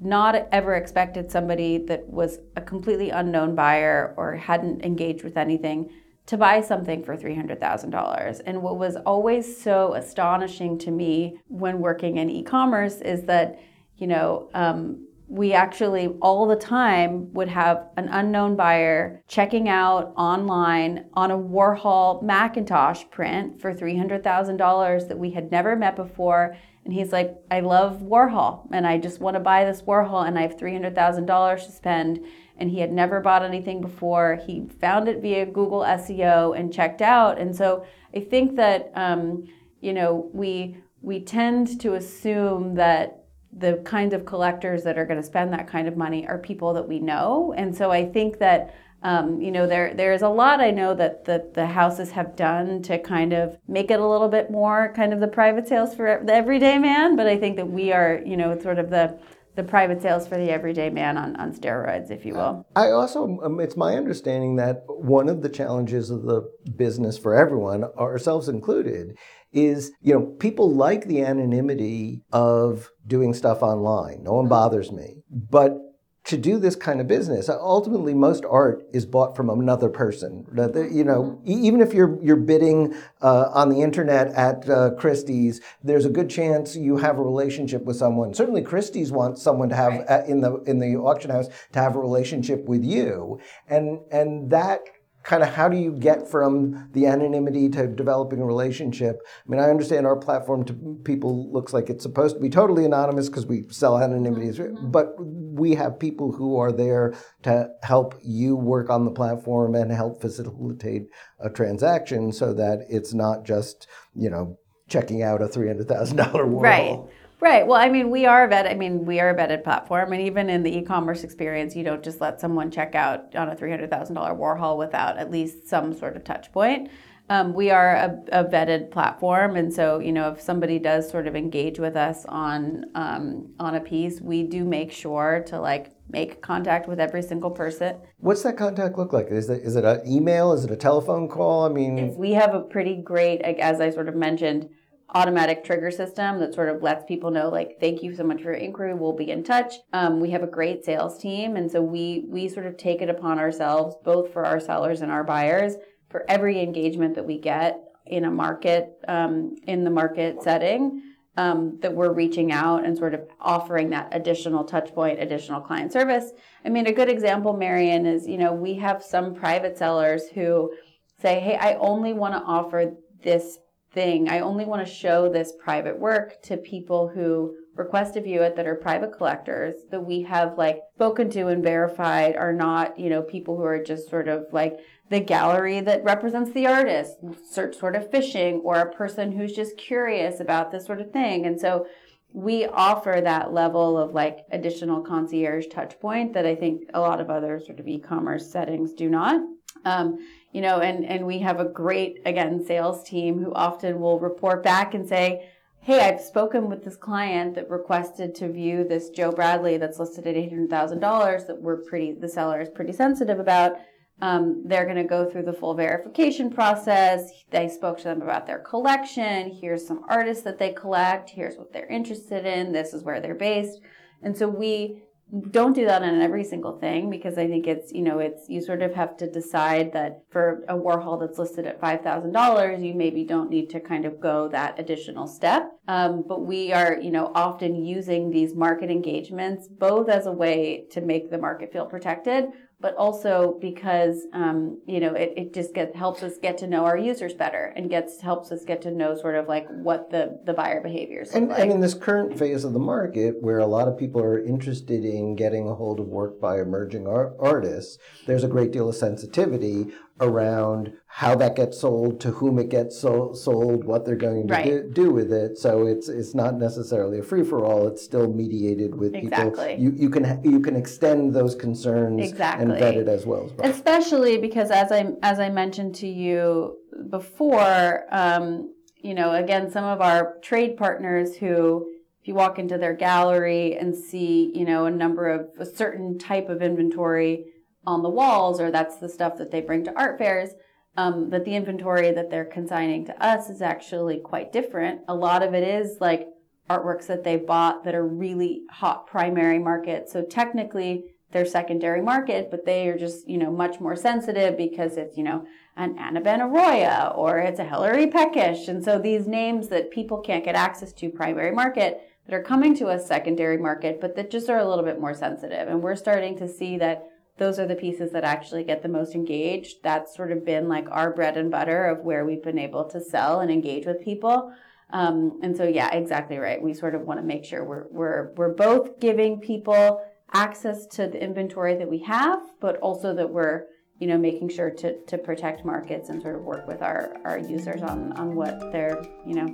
not 0.00 0.48
ever 0.50 0.74
expected 0.74 1.30
somebody 1.30 1.78
that 1.78 2.08
was 2.08 2.38
a 2.56 2.60
completely 2.60 3.10
unknown 3.10 3.54
buyer 3.54 4.14
or 4.16 4.36
hadn't 4.36 4.82
engaged 4.84 5.22
with 5.22 5.36
anything 5.36 5.90
to 6.26 6.36
buy 6.36 6.60
something 6.60 7.02
for 7.02 7.16
$300,000. 7.16 8.40
And 8.46 8.62
what 8.62 8.78
was 8.78 8.96
always 8.96 9.60
so 9.60 9.94
astonishing 9.94 10.78
to 10.78 10.90
me 10.90 11.40
when 11.48 11.80
working 11.80 12.18
in 12.18 12.30
e 12.30 12.42
commerce 12.42 13.00
is 13.00 13.24
that, 13.24 13.58
you 13.96 14.06
know, 14.06 14.48
um, 14.54 15.06
we 15.26 15.52
actually 15.52 16.08
all 16.20 16.46
the 16.46 16.56
time 16.56 17.32
would 17.32 17.48
have 17.48 17.86
an 17.96 18.08
unknown 18.08 18.56
buyer 18.56 19.22
checking 19.28 19.68
out 19.68 20.12
online 20.16 21.04
on 21.14 21.30
a 21.30 21.38
Warhol 21.38 22.20
Macintosh 22.22 23.04
print 23.10 23.60
for 23.60 23.72
$300,000 23.72 25.08
that 25.08 25.18
we 25.18 25.30
had 25.30 25.52
never 25.52 25.76
met 25.76 25.94
before 25.94 26.56
and 26.90 26.98
he's 26.98 27.12
like, 27.12 27.36
I 27.52 27.60
love 27.60 28.00
Warhol 28.00 28.66
and 28.72 28.84
I 28.84 28.98
just 28.98 29.20
want 29.20 29.34
to 29.34 29.40
buy 29.40 29.64
this 29.64 29.82
Warhol 29.82 30.26
and 30.26 30.36
I 30.36 30.42
have 30.42 30.56
$300,000 30.56 31.64
to 31.64 31.70
spend. 31.70 32.26
And 32.56 32.68
he 32.68 32.80
had 32.80 32.90
never 32.90 33.20
bought 33.20 33.44
anything 33.44 33.80
before. 33.80 34.40
He 34.44 34.66
found 34.80 35.06
it 35.06 35.22
via 35.22 35.46
Google 35.46 35.82
SEO 35.82 36.58
and 36.58 36.72
checked 36.72 37.00
out. 37.00 37.38
And 37.38 37.54
so 37.54 37.86
I 38.12 38.18
think 38.18 38.56
that, 38.56 38.90
um, 38.96 39.44
you 39.80 39.92
know, 39.92 40.30
we, 40.34 40.78
we 41.00 41.20
tend 41.20 41.80
to 41.80 41.94
assume 41.94 42.74
that 42.74 43.22
the 43.52 43.80
kinds 43.84 44.12
of 44.12 44.26
collectors 44.26 44.82
that 44.82 44.98
are 44.98 45.06
going 45.06 45.20
to 45.20 45.24
spend 45.24 45.52
that 45.52 45.68
kind 45.68 45.86
of 45.86 45.96
money 45.96 46.26
are 46.26 46.38
people 46.38 46.74
that 46.74 46.88
we 46.88 46.98
know. 46.98 47.54
And 47.56 47.72
so 47.72 47.92
I 47.92 48.04
think 48.04 48.40
that 48.40 48.74
um, 49.02 49.40
you 49.40 49.50
know, 49.50 49.66
there 49.66 49.94
there's 49.94 50.22
a 50.22 50.28
lot 50.28 50.60
I 50.60 50.70
know 50.70 50.94
that 50.94 51.24
the, 51.24 51.50
the 51.54 51.66
houses 51.66 52.10
have 52.10 52.36
done 52.36 52.82
to 52.82 52.98
kind 52.98 53.32
of 53.32 53.56
make 53.66 53.90
it 53.90 53.98
a 53.98 54.06
little 54.06 54.28
bit 54.28 54.50
more 54.50 54.92
kind 54.94 55.12
of 55.12 55.20
the 55.20 55.28
private 55.28 55.66
sales 55.66 55.94
for 55.94 56.22
the 56.24 56.34
everyday 56.34 56.78
man. 56.78 57.16
But 57.16 57.26
I 57.26 57.38
think 57.38 57.56
that 57.56 57.70
we 57.70 57.92
are, 57.92 58.20
you 58.24 58.36
know, 58.36 58.58
sort 58.58 58.78
of 58.78 58.90
the 58.90 59.18
the 59.56 59.64
private 59.64 60.00
sales 60.00 60.28
for 60.28 60.36
the 60.36 60.50
everyday 60.50 60.90
man 60.90 61.16
on, 61.16 61.34
on 61.36 61.52
steroids, 61.52 62.10
if 62.10 62.24
you 62.24 62.34
will. 62.34 62.64
I 62.76 62.90
also, 62.90 63.40
um, 63.42 63.58
it's 63.58 63.76
my 63.76 63.96
understanding 63.96 64.56
that 64.56 64.84
one 64.86 65.28
of 65.28 65.42
the 65.42 65.48
challenges 65.48 66.08
of 66.08 66.22
the 66.22 66.48
business 66.76 67.18
for 67.18 67.34
everyone, 67.34 67.84
ourselves 67.98 68.48
included, 68.48 69.16
is 69.52 69.90
you 70.00 70.14
know 70.14 70.26
people 70.38 70.72
like 70.72 71.06
the 71.06 71.22
anonymity 71.22 72.22
of 72.32 72.90
doing 73.06 73.34
stuff 73.34 73.62
online. 73.62 74.22
No 74.22 74.34
one 74.34 74.44
mm-hmm. 74.44 74.50
bothers 74.50 74.92
me, 74.92 75.22
but 75.30 75.76
to 76.24 76.36
do 76.36 76.58
this 76.58 76.76
kind 76.76 77.00
of 77.00 77.08
business. 77.08 77.48
Ultimately, 77.48 78.14
most 78.14 78.44
art 78.44 78.84
is 78.92 79.06
bought 79.06 79.34
from 79.34 79.48
another 79.48 79.88
person. 79.88 80.46
You 80.54 81.04
know, 81.04 81.40
mm-hmm. 81.44 81.64
even 81.64 81.80
if 81.80 81.94
you're 81.94 82.22
you're 82.22 82.36
bidding 82.36 82.94
uh, 83.22 83.50
on 83.52 83.70
the 83.70 83.80
internet 83.80 84.28
at 84.28 84.68
uh, 84.68 84.90
Christie's, 84.90 85.60
there's 85.82 86.04
a 86.04 86.10
good 86.10 86.28
chance 86.28 86.76
you 86.76 86.98
have 86.98 87.18
a 87.18 87.22
relationship 87.22 87.84
with 87.84 87.96
someone. 87.96 88.34
Certainly, 88.34 88.62
Christie's 88.62 89.10
wants 89.10 89.42
someone 89.42 89.68
to 89.70 89.76
have 89.76 89.92
right. 89.92 90.10
uh, 90.10 90.22
in 90.26 90.40
the 90.40 90.56
in 90.64 90.78
the 90.78 90.96
auction 90.96 91.30
house 91.30 91.48
to 91.72 91.78
have 91.78 91.96
a 91.96 91.98
relationship 91.98 92.66
with 92.66 92.84
you, 92.84 93.40
and 93.68 94.00
and 94.10 94.50
that 94.50 94.80
kind 95.22 95.42
of 95.42 95.50
how 95.50 95.68
do 95.68 95.76
you 95.76 95.92
get 95.92 96.28
from 96.28 96.88
the 96.92 97.06
anonymity 97.06 97.68
to 97.68 97.86
developing 97.86 98.40
a 98.40 98.44
relationship? 98.44 99.20
I 99.26 99.50
mean, 99.50 99.60
I 99.60 99.70
understand 99.70 100.06
our 100.06 100.16
platform 100.16 100.64
to 100.64 100.98
people 101.04 101.52
looks 101.52 101.72
like 101.72 101.90
it's 101.90 102.02
supposed 102.02 102.36
to 102.36 102.40
be 102.40 102.48
totally 102.48 102.84
anonymous 102.84 103.28
because 103.28 103.46
we 103.46 103.64
sell 103.68 103.98
anonymity, 103.98 104.48
mm-hmm. 104.48 104.90
but 104.90 105.14
we 105.18 105.74
have 105.74 105.98
people 105.98 106.32
who 106.32 106.56
are 106.58 106.72
there 106.72 107.14
to 107.42 107.68
help 107.82 108.14
you 108.22 108.56
work 108.56 108.88
on 108.88 109.04
the 109.04 109.10
platform 109.10 109.74
and 109.74 109.92
help 109.92 110.20
facilitate 110.20 111.08
a 111.38 111.50
transaction 111.50 112.32
so 112.32 112.54
that 112.54 112.80
it's 112.88 113.12
not 113.12 113.44
just, 113.44 113.86
you 114.14 114.30
know, 114.30 114.58
checking 114.88 115.22
out 115.22 115.42
a 115.42 115.46
$300,000 115.46 115.86
Warhol. 115.86 116.60
Right. 116.60 116.98
Right. 117.40 117.66
Well, 117.66 117.80
I 117.80 117.88
mean, 117.88 118.10
we 118.10 118.26
are 118.26 118.44
a 118.44 118.48
vet. 118.48 118.66
I 118.66 118.74
mean, 118.74 119.06
we 119.06 119.18
are 119.18 119.30
a 119.30 119.34
vetted 119.34 119.64
platform, 119.64 120.12
and 120.12 120.20
even 120.20 120.50
in 120.50 120.62
the 120.62 120.76
e-commerce 120.76 121.24
experience, 121.24 121.74
you 121.74 121.82
don't 121.82 122.02
just 122.02 122.20
let 122.20 122.38
someone 122.38 122.70
check 122.70 122.94
out 122.94 123.34
on 123.34 123.48
a 123.48 123.56
three 123.56 123.70
hundred 123.70 123.90
thousand 123.90 124.14
dollar 124.14 124.34
Warhol 124.34 124.76
without 124.76 125.16
at 125.16 125.30
least 125.30 125.66
some 125.66 125.94
sort 125.94 126.16
of 126.16 126.24
touch 126.24 126.52
point. 126.52 126.90
Um, 127.30 127.54
we 127.54 127.70
are 127.70 127.94
a, 127.94 128.18
a, 128.32 128.44
vetted 128.44 128.90
platform, 128.90 129.54
and 129.56 129.72
so 129.72 130.00
you 130.00 130.12
know, 130.12 130.30
if 130.32 130.40
somebody 130.40 130.78
does 130.78 131.08
sort 131.08 131.26
of 131.26 131.34
engage 131.34 131.78
with 131.78 131.96
us 131.96 132.26
on 132.26 132.86
um, 132.94 133.54
on 133.58 133.76
a 133.76 133.80
piece, 133.80 134.20
we 134.20 134.42
do 134.42 134.64
make 134.64 134.92
sure 134.92 135.42
to 135.46 135.58
like 135.58 135.92
make 136.10 136.42
contact 136.42 136.88
with 136.88 137.00
every 137.00 137.22
single 137.22 137.50
person. 137.50 137.96
What's 138.18 138.42
that 138.42 138.58
contact 138.58 138.98
look 138.98 139.14
like? 139.14 139.28
Is 139.28 139.48
it 139.48 139.62
is 139.62 139.76
it 139.76 139.84
an 139.84 140.02
email? 140.06 140.52
Is 140.52 140.64
it 140.64 140.70
a 140.72 140.76
telephone 140.76 141.28
call? 141.28 141.64
I 141.64 141.70
mean, 141.70 142.16
we 142.16 142.32
have 142.32 142.52
a 142.52 142.60
pretty 142.60 142.96
great, 142.96 143.40
as 143.40 143.80
I 143.80 143.90
sort 143.90 144.08
of 144.08 144.14
mentioned 144.14 144.68
automatic 145.14 145.64
trigger 145.64 145.90
system 145.90 146.38
that 146.38 146.54
sort 146.54 146.68
of 146.68 146.82
lets 146.82 147.04
people 147.04 147.30
know 147.30 147.48
like 147.48 147.78
thank 147.80 148.02
you 148.02 148.14
so 148.14 148.22
much 148.22 148.42
for 148.42 148.50
your 148.50 148.54
inquiry. 148.54 148.94
We'll 148.94 149.12
be 149.12 149.30
in 149.30 149.42
touch. 149.42 149.74
Um, 149.92 150.20
we 150.20 150.30
have 150.30 150.42
a 150.42 150.46
great 150.46 150.84
sales 150.84 151.18
team 151.18 151.56
and 151.56 151.70
so 151.70 151.82
we 151.82 152.26
we 152.28 152.48
sort 152.48 152.66
of 152.66 152.76
take 152.76 153.02
it 153.02 153.10
upon 153.10 153.38
ourselves 153.38 153.96
both 154.04 154.32
for 154.32 154.44
our 154.44 154.60
sellers 154.60 155.00
and 155.00 155.10
our 155.10 155.24
buyers 155.24 155.74
for 156.08 156.24
every 156.28 156.60
engagement 156.60 157.14
that 157.14 157.26
we 157.26 157.38
get 157.38 157.80
in 158.06 158.24
a 158.24 158.30
market 158.30 158.92
um, 159.08 159.56
in 159.66 159.84
the 159.84 159.90
market 159.90 160.42
setting 160.42 161.02
um, 161.36 161.78
that 161.80 161.94
we're 161.94 162.12
reaching 162.12 162.52
out 162.52 162.84
and 162.84 162.96
sort 162.96 163.14
of 163.14 163.22
offering 163.40 163.90
that 163.90 164.08
additional 164.12 164.64
touch 164.64 164.92
point 164.94 165.20
additional 165.20 165.60
client 165.60 165.92
service. 165.92 166.32
I 166.64 166.68
mean 166.68 166.86
a 166.86 166.92
good 166.92 167.08
example 167.08 167.52
marion 167.52 168.06
is 168.06 168.28
you 168.28 168.38
know 168.38 168.52
we 168.52 168.74
have 168.74 169.02
some 169.02 169.34
private 169.34 169.76
sellers 169.76 170.28
who 170.28 170.72
say 171.20 171.40
hey 171.40 171.56
i 171.56 171.74
only 171.74 172.12
want 172.12 172.34
to 172.34 172.40
offer 172.40 172.94
this 173.22 173.58
thing. 173.92 174.28
I 174.28 174.40
only 174.40 174.64
want 174.64 174.86
to 174.86 174.92
show 174.92 175.28
this 175.28 175.52
private 175.58 175.98
work 175.98 176.40
to 176.42 176.56
people 176.56 177.08
who 177.08 177.56
request 177.74 178.14
to 178.14 178.20
view 178.20 178.42
it 178.42 178.56
that 178.56 178.66
are 178.66 178.74
private 178.74 179.16
collectors 179.16 179.74
that 179.90 180.04
we 180.04 180.22
have 180.22 180.58
like 180.58 180.80
spoken 180.94 181.30
to 181.30 181.48
and 181.48 181.62
verified 181.62 182.36
are 182.36 182.52
not, 182.52 182.98
you 182.98 183.08
know, 183.08 183.22
people 183.22 183.56
who 183.56 183.64
are 183.64 183.82
just 183.82 184.10
sort 184.10 184.28
of 184.28 184.46
like 184.52 184.78
the 185.08 185.20
gallery 185.20 185.80
that 185.80 186.04
represents 186.04 186.52
the 186.52 186.66
artist, 186.66 187.16
sort 187.52 187.96
of 187.96 188.10
fishing, 188.10 188.60
or 188.64 188.76
a 188.76 188.92
person 188.92 189.32
who's 189.32 189.52
just 189.52 189.76
curious 189.76 190.40
about 190.40 190.70
this 190.70 190.86
sort 190.86 191.00
of 191.00 191.10
thing. 191.10 191.46
And 191.46 191.60
so 191.60 191.86
we 192.32 192.66
offer 192.66 193.20
that 193.22 193.52
level 193.52 193.98
of 193.98 194.14
like 194.14 194.46
additional 194.52 195.00
concierge 195.00 195.66
touch 195.66 195.98
point 195.98 196.32
that 196.34 196.46
I 196.46 196.54
think 196.54 196.82
a 196.94 197.00
lot 197.00 197.20
of 197.20 197.28
other 197.28 197.60
sort 197.64 197.80
of 197.80 197.88
e-commerce 197.88 198.50
settings 198.50 198.92
do 198.92 199.08
not. 199.08 199.40
Um, 199.84 200.18
you 200.52 200.60
know, 200.60 200.80
and, 200.80 201.04
and 201.04 201.26
we 201.26 201.38
have 201.40 201.60
a 201.60 201.64
great, 201.64 202.20
again, 202.24 202.64
sales 202.64 203.04
team 203.04 203.38
who 203.38 203.52
often 203.54 204.00
will 204.00 204.18
report 204.18 204.62
back 204.62 204.94
and 204.94 205.08
say, 205.08 205.48
hey, 205.82 206.00
I've 206.00 206.20
spoken 206.20 206.68
with 206.68 206.84
this 206.84 206.96
client 206.96 207.54
that 207.54 207.70
requested 207.70 208.34
to 208.36 208.52
view 208.52 208.84
this 208.84 209.10
Joe 209.10 209.32
Bradley 209.32 209.76
that's 209.78 209.98
listed 209.98 210.26
at 210.26 210.34
$800,000 210.34 211.46
that 211.46 211.62
we're 211.62 211.78
pretty, 211.78 212.12
the 212.12 212.28
seller 212.28 212.60
is 212.60 212.68
pretty 212.68 212.92
sensitive 212.92 213.38
about. 213.38 213.76
Um, 214.22 214.64
they're 214.66 214.84
going 214.84 214.96
to 214.96 215.04
go 215.04 215.30
through 215.30 215.44
the 215.44 215.52
full 215.52 215.72
verification 215.72 216.50
process. 216.50 217.30
They 217.50 217.68
spoke 217.68 217.96
to 217.98 218.04
them 218.04 218.20
about 218.20 218.46
their 218.46 218.58
collection. 218.58 219.50
Here's 219.50 219.86
some 219.86 220.04
artists 220.08 220.44
that 220.44 220.58
they 220.58 220.72
collect. 220.72 221.30
Here's 221.30 221.56
what 221.56 221.72
they're 221.72 221.86
interested 221.86 222.44
in. 222.44 222.72
This 222.72 222.92
is 222.92 223.02
where 223.02 223.20
they're 223.20 223.34
based. 223.34 223.80
And 224.22 224.36
so 224.36 224.46
we 224.46 225.02
don't 225.50 225.74
do 225.74 225.86
that 225.86 226.02
on 226.02 226.20
every 226.20 226.44
single 226.44 226.78
thing 226.78 227.10
because 227.10 227.38
I 227.38 227.46
think 227.46 227.66
it's, 227.66 227.92
you 227.92 228.02
know, 228.02 228.18
it's, 228.18 228.48
you 228.48 228.60
sort 228.60 228.82
of 228.82 228.94
have 228.94 229.16
to 229.18 229.30
decide 229.30 229.92
that 229.92 230.22
for 230.30 230.64
a 230.68 230.74
Warhol 230.74 231.20
that's 231.20 231.38
listed 231.38 231.66
at 231.66 231.80
$5,000, 231.80 232.84
you 232.84 232.94
maybe 232.94 233.24
don't 233.24 233.50
need 233.50 233.70
to 233.70 233.80
kind 233.80 234.04
of 234.04 234.20
go 234.20 234.48
that 234.48 234.78
additional 234.78 235.26
step. 235.26 235.70
Um, 235.86 236.24
but 236.26 236.44
we 236.44 236.72
are, 236.72 236.98
you 237.00 237.10
know, 237.10 237.30
often 237.34 237.84
using 237.84 238.30
these 238.30 238.54
market 238.54 238.90
engagements 238.90 239.68
both 239.68 240.08
as 240.08 240.26
a 240.26 240.32
way 240.32 240.86
to 240.92 241.00
make 241.00 241.30
the 241.30 241.38
market 241.38 241.72
feel 241.72 241.86
protected, 241.86 242.46
but 242.80 242.94
also 242.96 243.58
because 243.60 244.26
um, 244.32 244.80
you 244.86 245.00
know 245.00 245.14
it, 245.14 245.34
it 245.36 245.54
just 245.54 245.74
get, 245.74 245.94
helps 245.94 246.22
us 246.22 246.38
get 246.40 246.56
to 246.58 246.66
know 246.66 246.84
our 246.84 246.96
users 246.96 247.34
better 247.34 247.72
and 247.76 247.90
gets 247.90 248.20
helps 248.20 248.50
us 248.50 248.64
get 248.64 248.80
to 248.82 248.90
know 248.90 249.14
sort 249.14 249.34
of 249.34 249.48
like 249.48 249.66
what 249.68 250.10
the 250.10 250.40
the 250.44 250.52
buyer 250.52 250.80
behaviors 250.80 251.30
And, 251.32 251.48
like. 251.48 251.58
and 251.60 251.72
in 251.72 251.80
this 251.80 251.94
current 251.94 252.38
phase 252.38 252.64
of 252.64 252.72
the 252.72 252.78
market, 252.78 253.42
where 253.42 253.58
a 253.58 253.66
lot 253.66 253.88
of 253.88 253.98
people 253.98 254.20
are 254.22 254.42
interested 254.42 255.04
in 255.04 255.36
getting 255.36 255.68
a 255.68 255.74
hold 255.74 256.00
of 256.00 256.06
work 256.06 256.40
by 256.40 256.60
emerging 256.60 257.06
ar- 257.06 257.34
artists, 257.38 257.98
there's 258.26 258.44
a 258.44 258.48
great 258.48 258.70
deal 258.72 258.88
of 258.88 258.94
sensitivity 258.94 259.86
around 260.20 260.92
how 261.06 261.34
that 261.34 261.56
gets 261.56 261.78
sold, 261.80 262.20
to 262.20 262.30
whom 262.30 262.58
it 262.58 262.68
gets 262.68 262.98
so- 262.98 263.32
sold, 263.34 263.84
what 263.84 264.04
they're 264.04 264.16
going 264.16 264.46
to 264.48 264.54
Right. 264.54 264.64
do, 264.64 264.90
do 264.92 265.10
with 265.12 265.32
it. 265.32 265.58
So 265.58 265.86
it's 265.86 266.08
it's 266.08 266.34
not 266.34 266.56
necessarily 266.58 267.18
a 267.18 267.22
free 267.22 267.42
for 267.42 267.64
all. 267.64 267.86
It's 267.88 268.02
still 268.02 268.32
mediated 268.32 268.94
with 268.94 269.14
Exactly. 269.14 269.76
people. 269.76 269.84
You 269.84 269.90
you 269.96 270.10
can 270.10 270.24
ha- 270.24 270.38
you 270.44 270.60
can 270.60 270.76
extend 270.76 271.34
those 271.34 271.54
concerns 271.54 272.30
Exactly. 272.30 272.64
and 272.64 272.78
vet 272.78 272.96
it 272.96 273.08
as 273.08 273.26
well 273.26 273.46
as 273.46 273.52
well. 273.56 273.68
especially 273.70 274.38
because 274.38 274.70
as 274.70 274.92
I 274.92 275.12
as 275.22 275.40
I 275.40 275.48
mentioned 275.50 275.94
to 275.96 276.06
you 276.08 276.76
before, 277.08 278.04
um, 278.10 278.72
you 278.96 279.14
know, 279.14 279.32
again, 279.32 279.70
some 279.70 279.84
of 279.84 280.00
our 280.00 280.36
trade 280.42 280.76
partners 280.76 281.36
who, 281.36 281.86
if 282.20 282.28
you 282.28 282.34
walk 282.34 282.58
into 282.58 282.76
their 282.78 282.92
gallery 282.94 283.76
and 283.76 283.94
see, 283.96 284.52
you 284.54 284.64
know, 284.64 284.84
a 284.86 284.90
number 284.90 285.28
of 285.28 285.48
a 285.58 285.64
certain 285.66 286.18
type 286.18 286.48
of 286.48 286.60
inventory 286.62 287.46
on 287.86 288.02
the 288.02 288.08
walls, 288.08 288.60
or 288.60 288.70
that's 288.70 288.96
the 288.96 289.08
stuff 289.08 289.36
that 289.38 289.50
they 289.50 289.60
bring 289.60 289.84
to 289.84 289.98
art 289.98 290.18
fairs. 290.18 290.50
Um, 290.96 291.30
that 291.30 291.44
the 291.44 291.54
inventory 291.54 292.10
that 292.10 292.30
they're 292.30 292.44
consigning 292.44 293.06
to 293.06 293.24
us 293.24 293.48
is 293.48 293.62
actually 293.62 294.18
quite 294.18 294.52
different. 294.52 295.02
A 295.06 295.14
lot 295.14 295.42
of 295.42 295.54
it 295.54 295.62
is 295.62 295.98
like 296.00 296.26
artworks 296.68 297.06
that 297.06 297.24
they 297.24 297.36
bought 297.36 297.84
that 297.84 297.94
are 297.94 298.06
really 298.06 298.62
hot 298.70 299.06
primary 299.06 299.58
market. 299.58 300.08
So 300.08 300.22
technically 300.22 301.04
they're 301.32 301.46
secondary 301.46 302.02
market, 302.02 302.50
but 302.50 302.66
they 302.66 302.88
are 302.88 302.98
just, 302.98 303.28
you 303.28 303.38
know, 303.38 303.52
much 303.52 303.80
more 303.80 303.96
sensitive 303.96 304.56
because 304.56 304.96
it's, 304.96 305.16
you 305.16 305.22
know, 305.22 305.46
an 305.76 305.96
Anna 305.98 306.20
Benaroya 306.20 307.16
or 307.16 307.38
it's 307.38 307.60
a 307.60 307.64
Hilary 307.64 308.08
Pecis. 308.08 308.68
And 308.68 308.84
so 308.84 308.98
these 308.98 309.26
names 309.26 309.68
that 309.68 309.90
people 309.90 310.18
can't 310.18 310.44
get 310.44 310.56
access 310.56 310.92
to 310.94 311.08
primary 311.08 311.52
market 311.52 312.00
that 312.26 312.34
are 312.34 312.42
coming 312.42 312.74
to 312.76 312.86
us 312.88 313.06
secondary 313.06 313.58
market, 313.58 314.00
but 314.00 314.16
that 314.16 314.30
just 314.30 314.50
are 314.50 314.58
a 314.58 314.68
little 314.68 314.84
bit 314.84 315.00
more 315.00 315.14
sensitive. 315.14 315.68
And 315.68 315.82
we're 315.82 315.96
starting 315.96 316.36
to 316.38 316.48
see 316.48 316.78
that 316.78 317.08
those 317.38 317.58
are 317.58 317.66
the 317.66 317.74
pieces 317.74 318.12
that 318.12 318.24
actually 318.24 318.64
get 318.64 318.82
the 318.82 318.88
most 318.88 319.14
engaged. 319.14 319.82
That's 319.82 320.14
sort 320.14 320.32
of 320.32 320.44
been 320.44 320.68
like 320.68 320.86
our 320.90 321.12
bread 321.12 321.36
and 321.36 321.50
butter 321.50 321.86
of 321.86 322.04
where 322.04 322.24
we've 322.24 322.42
been 322.42 322.58
able 322.58 322.84
to 322.90 323.00
sell 323.00 323.40
and 323.40 323.50
engage 323.50 323.86
with 323.86 324.04
people. 324.04 324.52
Um, 324.92 325.38
and 325.42 325.56
so, 325.56 325.64
yeah, 325.64 325.90
exactly 325.92 326.38
right. 326.38 326.60
We 326.60 326.74
sort 326.74 326.94
of 326.94 327.02
want 327.02 327.20
to 327.20 327.26
make 327.26 327.44
sure 327.44 327.64
we're 327.64 327.86
we're 327.90 328.32
we're 328.36 328.54
both 328.54 329.00
giving 329.00 329.40
people 329.40 330.02
access 330.32 330.86
to 330.86 331.06
the 331.06 331.22
inventory 331.22 331.76
that 331.76 331.88
we 331.88 332.00
have, 332.00 332.40
but 332.60 332.76
also 332.78 333.14
that 333.14 333.30
we're 333.30 333.64
you 334.00 334.06
know 334.06 334.16
making 334.18 334.48
sure 334.48 334.70
to, 334.70 334.98
to 335.04 335.18
protect 335.18 335.64
markets 335.64 336.08
and 336.08 336.20
sort 336.20 336.34
of 336.34 336.42
work 336.42 336.66
with 336.66 336.82
our, 336.82 337.16
our 337.24 337.38
users 337.38 337.82
on, 337.82 338.12
on 338.14 338.34
what 338.34 338.72
their 338.72 339.02
you 339.26 339.34
know 339.34 339.46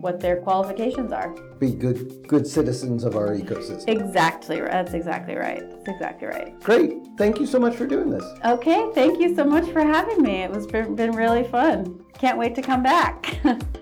what 0.00 0.18
their 0.18 0.38
qualifications 0.38 1.12
are. 1.12 1.30
Be 1.58 1.72
good 1.72 2.26
good 2.26 2.46
citizens 2.46 3.04
of 3.04 3.14
our 3.14 3.36
ecosystem. 3.36 3.88
Exactly. 3.88 4.58
That's 4.60 4.94
exactly 4.94 5.36
right. 5.36 5.60
That's 5.60 5.88
exactly 5.88 6.28
right. 6.28 6.58
Great. 6.60 6.94
Thank 7.18 7.38
you 7.38 7.46
so 7.46 7.58
much 7.58 7.76
for 7.76 7.86
doing 7.86 8.10
this. 8.10 8.24
Okay. 8.44 8.90
Thank 8.94 9.20
you 9.20 9.34
so 9.36 9.44
much 9.44 9.70
for 9.70 9.82
having 9.82 10.22
me. 10.22 10.42
It 10.42 10.50
was 10.50 10.66
been, 10.66 10.96
been 10.96 11.12
really 11.12 11.44
fun. 11.44 12.02
Can't 12.14 12.38
wait 12.38 12.54
to 12.54 12.62
come 12.62 12.82
back. 12.82 13.38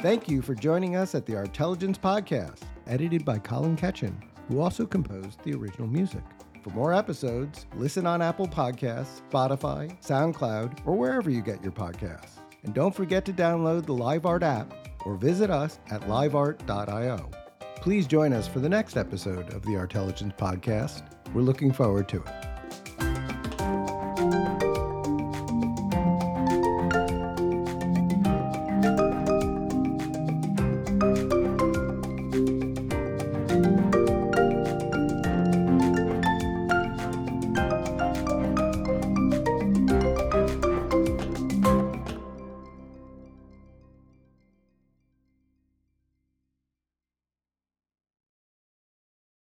Thank 0.00 0.28
you 0.28 0.42
for 0.42 0.54
joining 0.54 0.94
us 0.94 1.16
at 1.16 1.26
the 1.26 1.34
Artelligence 1.34 1.98
Podcast, 1.98 2.60
edited 2.86 3.24
by 3.24 3.40
Colin 3.40 3.76
Ketchen, 3.76 4.14
who 4.46 4.60
also 4.60 4.86
composed 4.86 5.42
the 5.42 5.54
original 5.54 5.88
music. 5.88 6.22
For 6.62 6.70
more 6.70 6.94
episodes, 6.94 7.66
listen 7.74 8.06
on 8.06 8.22
Apple 8.22 8.46
Podcasts, 8.46 9.22
Spotify, 9.28 10.00
SoundCloud, 10.00 10.86
or 10.86 10.94
wherever 10.94 11.30
you 11.30 11.42
get 11.42 11.64
your 11.64 11.72
podcasts. 11.72 12.38
And 12.62 12.72
don't 12.74 12.94
forget 12.94 13.24
to 13.24 13.32
download 13.32 13.86
the 13.86 13.94
LiveArt 13.94 14.44
app 14.44 14.72
or 15.04 15.16
visit 15.16 15.50
us 15.50 15.80
at 15.90 16.02
liveart.io. 16.02 17.30
Please 17.76 18.06
join 18.06 18.32
us 18.32 18.46
for 18.46 18.60
the 18.60 18.68
next 18.68 18.96
episode 18.96 19.52
of 19.52 19.62
the 19.62 19.74
Artelligence 19.74 20.34
Podcast. 20.38 21.02
We're 21.34 21.42
looking 21.42 21.72
forward 21.72 22.08
to 22.10 22.22
it. 22.22 22.47